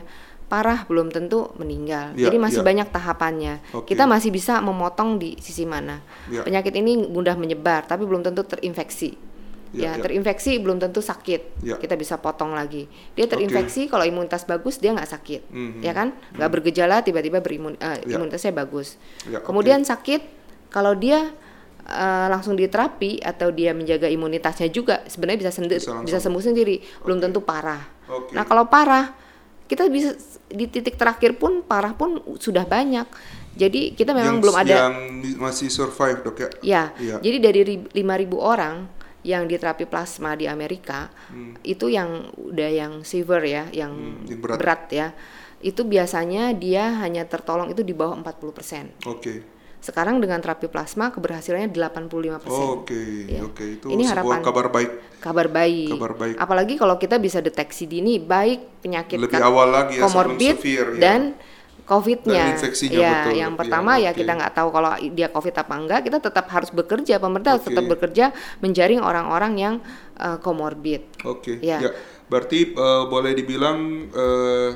[0.50, 2.18] Parah belum tentu meninggal.
[2.18, 2.66] Iya, Jadi masih iya.
[2.66, 3.54] banyak tahapannya.
[3.78, 3.94] Oke.
[3.94, 6.02] Kita masih bisa memotong di sisi mana.
[6.26, 6.42] Iya.
[6.42, 9.14] Penyakit ini mudah menyebar tapi belum tentu terinfeksi.
[9.70, 10.02] Iya, ya, iya.
[10.02, 11.62] terinfeksi belum tentu sakit.
[11.62, 11.76] Iya.
[11.78, 12.90] Kita bisa potong lagi.
[13.14, 15.46] Dia terinfeksi kalau imunitas bagus dia nggak sakit.
[15.46, 15.80] Mhm.
[15.86, 16.10] Ya kan?
[16.34, 18.18] nggak bergejala tiba-tiba berimun eh, Iya.
[18.18, 18.98] imunitasnya bagus.
[19.30, 20.26] Iya, Kemudian sakit
[20.74, 21.30] kalau dia
[21.88, 26.04] eh, langsung diterapi atau dia menjaga imunitasnya juga sebenarnya bisa sendi- Bisa langsung.
[26.04, 27.80] bisa sembuh sendiri, belum tentu parah.
[28.06, 28.32] Oke.
[28.32, 29.16] Nah, kalau parah
[29.64, 30.12] kita bisa
[30.46, 33.04] di titik terakhir pun parah pun sudah banyak.
[33.52, 34.94] Jadi kita memang yang, belum ada yang
[35.36, 37.16] masih survive dok ya Ya, Iya.
[37.18, 38.86] jadi dari ri- 5.000 orang
[39.20, 41.58] yang diterapi plasma di Amerika, Hmm.
[41.60, 42.08] itu yang
[42.38, 44.56] udah yang severe ya, yang, Hmm, yang berat.
[44.56, 44.82] berat.
[44.90, 45.06] ya.
[45.58, 48.94] Itu biasanya dia hanya tertolong itu di bawah 40%.
[49.04, 52.46] oke Sekarang dengan terapi plasma keberhasilannya 85%.
[52.46, 53.40] Oh, oke Ya.
[53.42, 54.38] oke itu Ini sebuah harapan.
[54.42, 55.90] kabar baik Kabar baik.
[55.92, 56.34] Kabar baik.
[56.36, 61.00] Apalagi kalau kita bisa deteksi dini baik penyakit Lebih awal lagi ya, comorbid severe, ya.
[61.00, 61.20] dan
[61.82, 62.52] COVID-nya.
[62.84, 63.32] Ya, betul.
[63.32, 64.20] yang Iya, pertama ya oke.
[64.20, 67.16] kita nggak tahu kalau dia COVID apa enggak, kita tetap harus bekerja.
[67.16, 67.72] Pemerintah harus Oke.
[67.72, 68.24] tetap bekerja
[68.60, 69.74] menjaring orang-orang yang
[70.20, 71.08] uh, comorbid.
[71.24, 71.80] Oke, Ya.
[71.80, 71.90] ya.
[72.28, 74.70] Berarti eh, boleh dibilang eh,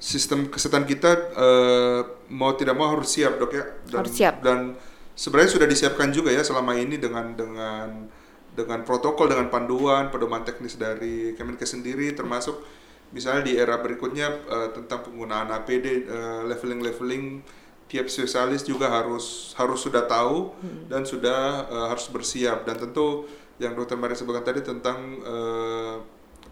[0.00, 2.00] sistem kesehatan kita eh,
[2.32, 3.64] mau tidak mau harus siap dok ya.
[3.84, 4.34] Dan, Harus siap.
[4.40, 4.74] Dan
[5.12, 8.08] sebenarnya sudah disiapkan juga ya selama ini dengan dengan
[8.56, 12.64] dengan protokol dengan panduan pedoman teknis dari Kemenkes sendiri termasuk
[13.12, 17.44] misalnya di era berikutnya eh, tentang penggunaan APD eh, leveling-leveling
[17.90, 20.54] tiap spesialis juga harus harus sudah tahu
[20.86, 23.26] dan sudah eh, harus bersiap dan tentu
[23.60, 25.96] yang dokter Maria sebutkan tadi tentang eh,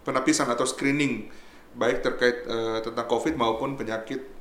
[0.05, 1.31] penapisan atau screening
[1.75, 4.37] baik terkait eh, tentang COVID maupun penyakit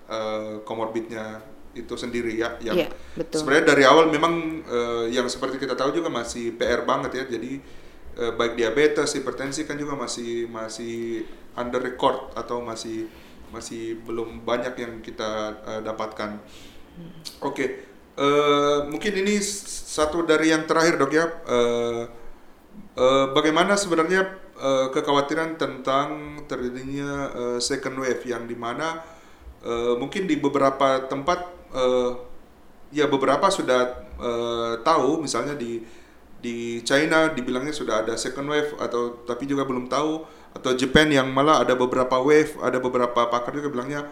[0.65, 1.45] komorbidnya
[1.77, 3.45] itu sendiri ya yang Iya, betul.
[3.45, 7.61] sebenarnya dari awal memang eh, yang seperti kita tahu juga masih PR banget ya jadi
[8.19, 13.07] eh, baik diabetes, hipertensi kan juga masih masih under record atau masih
[13.49, 16.37] masih belum banyak yang kita uh, dapatkan.
[17.41, 17.69] Oke, okay.
[18.21, 21.27] uh, mungkin ini satu dari yang terakhir dok ya.
[21.49, 22.03] Uh,
[22.99, 29.01] uh, bagaimana sebenarnya uh, kekhawatiran tentang terjadinya uh, second wave yang di mana
[29.65, 32.19] uh, mungkin di beberapa tempat uh,
[32.91, 35.83] ya beberapa sudah uh, tahu misalnya di
[36.39, 40.23] di China dibilangnya sudah ada second wave atau tapi juga belum tahu
[40.55, 44.07] atau Japan yang malah ada beberapa wave ada beberapa pakar juga bilangnya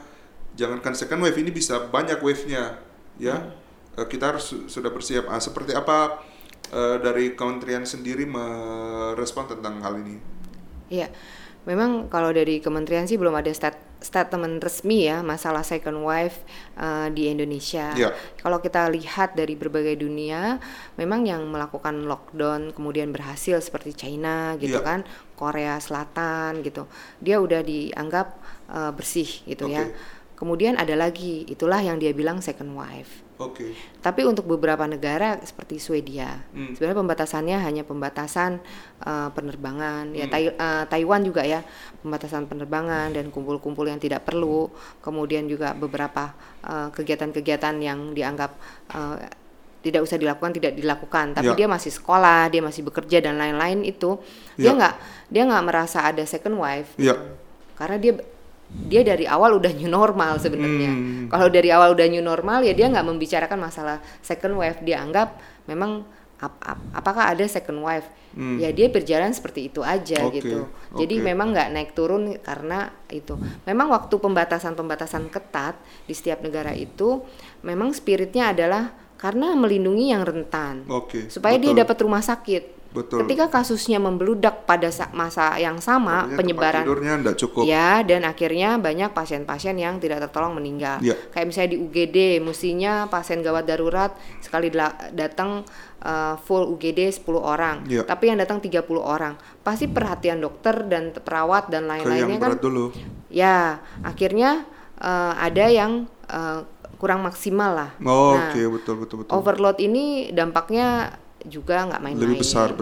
[0.57, 2.81] jangankan second wave ini bisa banyak wave-nya.
[3.21, 4.01] Ya hmm.
[4.03, 5.29] uh, kita harus sudah bersiap.
[5.29, 6.25] Ah, seperti apa
[6.73, 10.36] uh, dari kementerian sendiri merespon tentang hal ini
[10.89, 11.11] Iya
[11.67, 16.39] memang kalau dari kementerian sih belum ada stat statement resmi ya masalah second wave
[16.79, 17.91] uh, di Indonesia.
[17.99, 18.15] Yeah.
[18.39, 20.63] Kalau kita lihat dari berbagai dunia,
[20.95, 24.87] memang yang melakukan lockdown kemudian berhasil seperti China gitu yeah.
[24.87, 25.01] kan,
[25.35, 26.87] Korea Selatan gitu,
[27.19, 28.39] dia udah dianggap
[28.71, 29.75] uh, bersih gitu okay.
[29.75, 29.85] ya.
[30.37, 33.09] Kemudian ada lagi, itulah yang dia bilang second wave.
[33.41, 33.69] Oke.
[33.69, 33.73] Okay.
[34.05, 36.77] Tapi untuk beberapa negara seperti Swedia, hmm.
[36.77, 38.61] sebenarnya pembatasannya hanya pembatasan
[39.01, 40.13] uh, penerbangan.
[40.13, 40.33] Ya, hmm.
[40.33, 41.65] Ya tai, uh, Taiwan juga ya
[42.05, 44.69] pembatasan penerbangan dan kumpul-kumpul yang tidak perlu.
[45.01, 48.53] Kemudian juga beberapa eh, kegiatan-kegiatan uh, yang dianggap
[48.93, 49.17] uh,
[49.81, 51.33] tidak usah dilakukan tidak dilakukan.
[51.33, 51.59] Tapi ya.
[51.65, 54.21] dia masih sekolah, dia masih bekerja dan lain-lain itu
[54.61, 54.69] ya.
[54.69, 54.95] dia nggak
[55.33, 56.91] dia nggak merasa ada second wave.
[57.01, 57.17] Ya.
[57.77, 58.13] Karena dia
[58.67, 60.93] dia dari awal udah new normal sebenarnya.
[60.93, 61.27] Hmm.
[61.31, 64.79] Kalau dari awal udah new normal ya dia nggak membicarakan masalah second wave.
[64.83, 65.39] Dia anggap
[65.71, 66.03] memang
[66.43, 68.07] ap, ap, apakah ada second wave?
[68.37, 68.61] Hmm.
[68.61, 70.43] Ya dia berjalan seperti itu aja okay.
[70.43, 70.69] gitu.
[70.99, 71.25] Jadi okay.
[71.25, 73.39] memang nggak naik turun karena itu.
[73.65, 77.25] Memang waktu pembatasan-pembatasan ketat di setiap negara itu
[77.65, 80.85] memang spiritnya adalah karena melindungi yang rentan.
[80.85, 81.33] Okay.
[81.33, 81.73] Supaya Betul.
[81.73, 83.29] dia dapat rumah sakit Betul.
[83.29, 87.69] Ketika kasusnya membeludak pada masa yang sama, Artinya penyebaran tidurnya enggak cukup.
[87.69, 90.97] Ya, dan akhirnya banyak pasien-pasien yang tidak tertolong meninggal.
[91.05, 91.13] Ya.
[91.29, 94.73] Kayak misalnya di UGD, mestinya pasien gawat darurat sekali
[95.13, 95.69] datang
[96.01, 98.01] uh, full UGD 10 orang, ya.
[98.09, 99.37] tapi yang datang 30 orang.
[99.61, 102.57] Pasti perhatian dokter dan perawat dan lain-lainnya kan.
[102.57, 102.97] dulu.
[103.29, 104.65] Ya, akhirnya
[105.05, 106.65] uh, ada yang uh,
[106.97, 107.91] kurang maksimal lah.
[108.01, 108.65] Oh, nah, oke, okay.
[108.65, 109.33] betul betul betul.
[109.37, 111.13] Overload ini dampaknya
[111.47, 112.39] juga nggak main-main.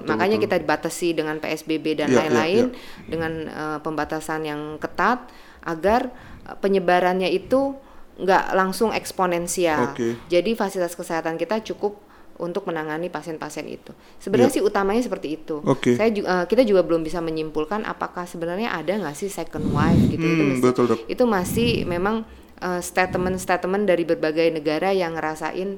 [0.08, 0.44] Makanya betul.
[0.48, 3.08] kita dibatasi dengan PSBB dan iya, iya, lain-lain ya, ya, ya.
[3.08, 5.28] dengan uh, pembatasan yang ketat
[5.64, 6.10] agar
[6.48, 7.76] uh, penyebarannya itu
[8.18, 9.92] nggak langsung eksponensial.
[9.92, 10.16] Okay.
[10.30, 11.98] Jadi fasilitas kesehatan kita cukup
[12.34, 13.94] untuk menangani pasien-pasien itu.
[14.18, 14.56] Sebenarnya ya.
[14.58, 15.62] sih utamanya seperti itu.
[15.62, 15.94] Okay.
[15.94, 19.70] Saya juga, uh, eh, kita juga belum bisa menyimpulkan apakah sebenarnya ada nggak sih second
[19.70, 20.26] wave gitu.
[20.26, 20.98] Hmm, itu masih, betul, dok.
[21.06, 22.26] itu masih memang
[22.64, 25.76] statement-statement uh, dari berbagai negara yang ngerasain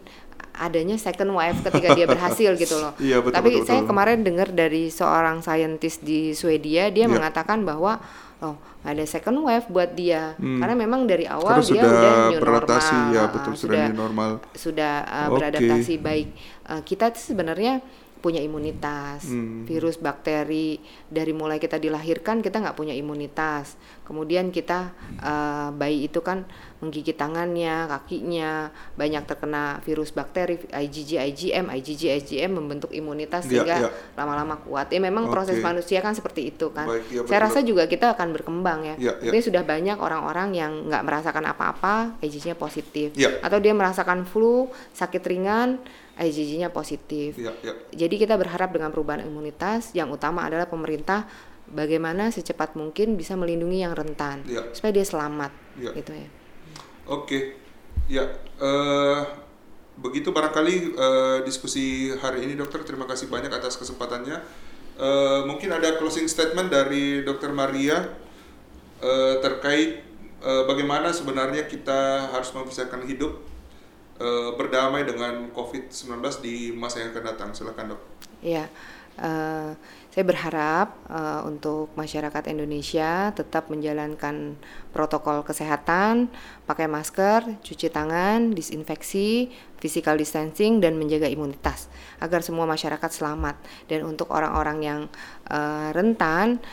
[0.57, 2.93] adanya second wave ketika dia berhasil gitu loh.
[2.97, 3.89] Iya, betul, Tapi betul, saya betul.
[3.93, 7.13] kemarin dengar dari seorang saintis di Swedia dia ya.
[7.13, 8.01] mengatakan bahwa
[8.41, 10.61] oh ada second wave buat dia hmm.
[10.61, 13.13] karena memang dari awal Terus dia udah new normal.
[13.13, 14.31] ya betul uh, sudah normal.
[14.53, 15.33] Sudah uh, okay.
[15.35, 16.29] beradaptasi baik.
[16.69, 17.81] Uh, kita sebenarnya
[18.21, 19.69] punya imunitas hmm.
[19.69, 26.23] virus bakteri dari mulai kita dilahirkan kita nggak punya imunitas kemudian kita uh, bayi itu
[26.23, 26.47] kan
[26.79, 33.77] menggigit tangannya kakinya banyak terkena virus bakteri IgG IgM IgG IgM membentuk imunitas ya, sehingga
[33.89, 33.91] ya.
[34.15, 35.35] lama-lama kuat ya memang okay.
[35.35, 38.97] proses manusia kan seperti itu kan Baik, ya, saya rasa juga kita akan berkembang ya,
[39.01, 39.33] ya, ya.
[39.33, 43.43] tapi sudah banyak orang-orang yang nggak merasakan apa-apa IgG-nya positif ya.
[43.43, 45.83] atau dia merasakan flu sakit ringan
[46.17, 47.37] IgG-nya positif.
[47.37, 47.77] Ya, ya.
[47.93, 51.29] Jadi kita berharap dengan perubahan imunitas yang utama adalah pemerintah
[51.71, 54.63] bagaimana secepat mungkin bisa melindungi yang rentan ya.
[54.71, 55.91] supaya dia selamat ya.
[55.95, 56.29] gitu ya.
[57.07, 57.59] Oke.
[58.07, 58.23] Ya,
[58.63, 59.27] uh,
[59.99, 64.39] begitu barangkali uh, diskusi hari ini dokter terima kasih banyak atas kesempatannya.
[64.97, 68.15] Uh, mungkin ada closing statement dari dokter Maria
[69.03, 70.07] uh, terkait
[70.41, 73.43] uh, bagaimana sebenarnya kita harus memisahkan hidup
[74.23, 77.49] uh, berdamai dengan COVID-19 di masa yang akan datang.
[77.53, 78.01] Silakan dok.
[78.45, 78.71] Iya,
[79.21, 79.73] uh,
[80.17, 84.57] saya berharap uh, untuk masyarakat Indonesia tetap menjalankan
[84.89, 86.33] protokol kesehatan,
[86.65, 93.61] pakai masker, cuci tangan, disinfeksi, physical distancing, dan menjaga imunitas agar semua masyarakat selamat.
[93.93, 95.01] Dan untuk orang-orang yang
[95.53, 96.65] uh, rentan,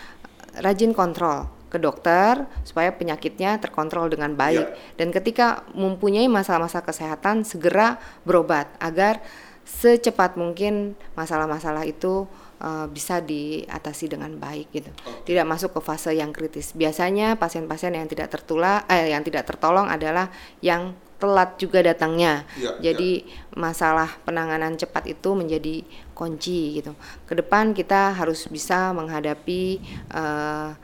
[0.63, 4.77] rajin kontrol ke dokter supaya penyakitnya terkontrol dengan baik ya.
[4.95, 9.19] dan ketika mempunyai masalah-masalah kesehatan segera berobat agar
[9.65, 12.29] secepat mungkin masalah-masalah itu
[12.63, 14.89] uh, bisa diatasi dengan baik gitu.
[15.27, 16.71] Tidak masuk ke fase yang kritis.
[16.71, 20.31] Biasanya pasien-pasien yang tidak tertular eh yang tidak tertolong adalah
[20.63, 22.43] yang telat juga datangnya.
[22.59, 23.23] Ya, Jadi
[23.55, 26.95] masalah penanganan cepat itu menjadi kunci gitu.
[27.23, 29.79] Ke depan kita harus bisa menghadapi
[30.11, 30.75] uh,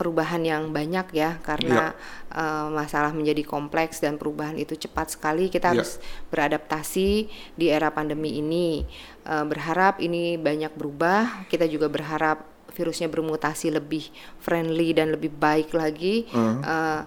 [0.00, 1.92] perubahan yang banyak ya karena
[2.32, 5.84] uh, masalah menjadi kompleks dan perubahan itu cepat sekali kita Ya.
[5.84, 6.00] harus
[6.32, 8.88] beradaptasi di era pandemi ini
[9.20, 12.40] Uh, berharap ini banyak berubah kita juga berharap
[12.72, 14.08] virusnya bermutasi lebih
[14.40, 16.64] friendly dan lebih baik lagi Hmm.
[16.64, 17.04] Uh,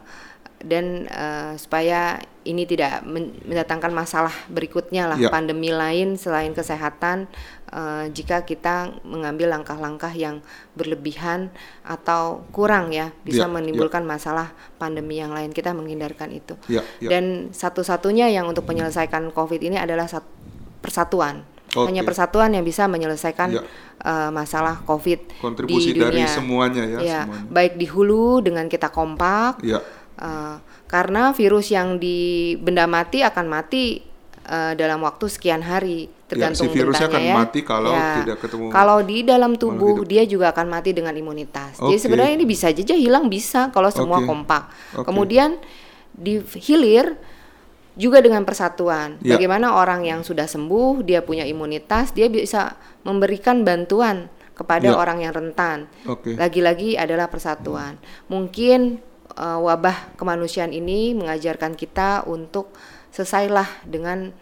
[0.61, 5.33] dan uh, supaya ini tidak men- mendatangkan masalah berikutnya lah Ya.
[5.33, 7.25] pandemi lain selain kesehatan
[7.74, 10.39] uh, jika kita mengambil langkah-langkah yang
[10.78, 11.49] berlebihan
[11.82, 13.51] atau kurang ya bisa Ya, ya.
[13.51, 17.09] menimbulkan masalah pandemi yang lain kita menghindarkan itu Ya, ya.
[17.09, 20.30] dan satu-satunya yang untuk menyelesaikan covid ini adalah sat-
[20.80, 21.41] persatuan
[21.74, 21.89] Oke.
[21.89, 23.61] hanya persatuan yang bisa menyelesaikan Ya.
[24.05, 27.49] uh, masalah covid Kontribusi di dari dunia semuanya ya, Ya, semuanya.
[27.49, 29.82] baik di hulu dengan kita kompak Ya.
[30.13, 34.05] Uh, karena virus yang di benda mati akan mati
[34.45, 37.34] uh, dalam waktu sekian hari tergantung si virusnya akan ya.
[37.38, 38.21] mati kalau Ya.
[38.25, 41.77] tidak ketemu Kalau di dalam tubuh dia juga akan mati dengan imunitas.
[41.77, 42.01] Jadi Oke.
[42.01, 44.27] sebenarnya ini bisa saja hilang bisa kalau semua Oke.
[44.27, 44.63] kompak.
[44.97, 45.05] Oke.
[45.07, 45.61] Kemudian
[46.13, 47.15] di hilir
[47.93, 49.21] juga dengan persatuan.
[49.21, 49.38] Ya.
[49.38, 52.73] Bagaimana orang yang sudah sembuh dia punya imunitas dia bisa
[53.05, 54.97] memberikan bantuan kepada Ya.
[54.97, 55.89] orang yang rentan.
[56.05, 56.34] Oke.
[56.38, 57.97] Lagi-lagi adalah persatuan.
[58.29, 59.01] Mungkin
[59.38, 62.69] uh, wabah kemanusiaan ini mengajarkan kita untuk
[63.13, 64.34] selesailah dengan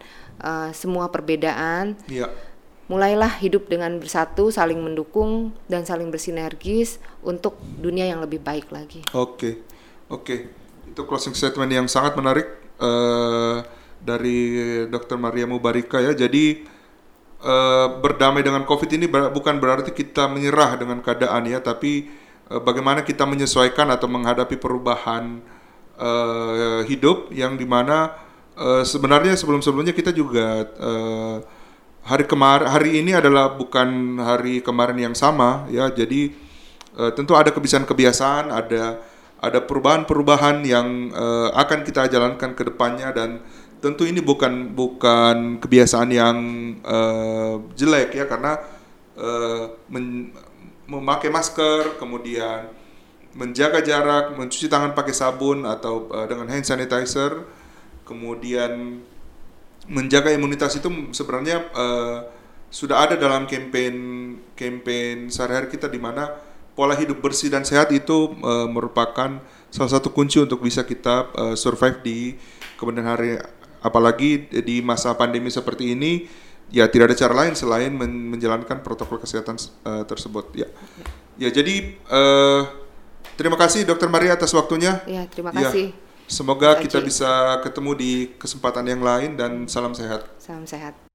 [0.42, 1.96] uh, semua perbedaan.
[2.10, 2.28] Ya.
[2.90, 9.00] Mulailah hidup dengan bersatu, saling mendukung dan saling bersinergis untuk dunia yang lebih baik lagi.
[9.16, 9.64] Oke,
[10.12, 10.50] oke.
[10.92, 12.44] Itu closing statement yang sangat menarik
[12.76, 13.56] eh,
[14.02, 14.38] dari
[14.92, 15.16] Dr.
[15.16, 16.12] Maria Mubarika ya.
[16.12, 16.68] Jadi
[17.40, 22.12] eh, berdamai dengan COVID ini ber- bukan berarti kita menyerah dengan keadaan ya, tapi
[22.50, 25.40] eh, bagaimana kita menyesuaikan atau menghadapi perubahan
[25.96, 28.20] eh, hidup yang di mana
[28.56, 31.36] eh, sebenarnya sebelum-sebelumnya kita juga eh,
[32.02, 35.88] hari kemarin hari ini adalah bukan hari kemarin yang sama ya.
[35.92, 36.34] Jadi
[36.98, 38.98] eh, tentu ada kebiasaan-kebiasaan ada
[39.42, 43.42] ada perubahan-perubahan yang eh, akan kita jalankan ke depannya dan
[43.82, 46.36] tentu ini bukan bukan kebiasaan yang
[46.82, 48.24] eh, jelek ya.
[48.30, 48.58] Karena
[49.18, 50.30] eh, men-
[50.86, 52.68] memakai masker kemudian
[53.32, 57.61] menjaga jarak mencuci tangan pakai sabun atau eh, dengan hand sanitizer
[58.12, 59.00] kemudian
[59.88, 62.18] menjaga imunitas itu sebenarnya eh,
[62.68, 63.94] sudah ada dalam campaign
[64.54, 66.30] campaign sehari-hari kita di mana
[66.72, 69.42] pola hidup bersih dan sehat itu eh, merupakan
[69.72, 72.18] salah satu kunci untuk bisa kita eh, survive di
[72.78, 73.40] kemudian hari.
[73.82, 76.30] Apalagi di masa pandemi seperti ini
[76.70, 80.70] ya tidak ada cara lain selain men- menjalankan protokol kesehatan eh, tersebut ya.
[81.34, 82.62] Ya jadi eh,
[83.34, 85.02] terima kasih dokter Maria atas waktunya.
[85.08, 85.90] Ya, terima Ya, kasih.
[86.32, 91.11] Semoga kita bisa ketemu di kesempatan yang lain dan salam sehat Salam sehat.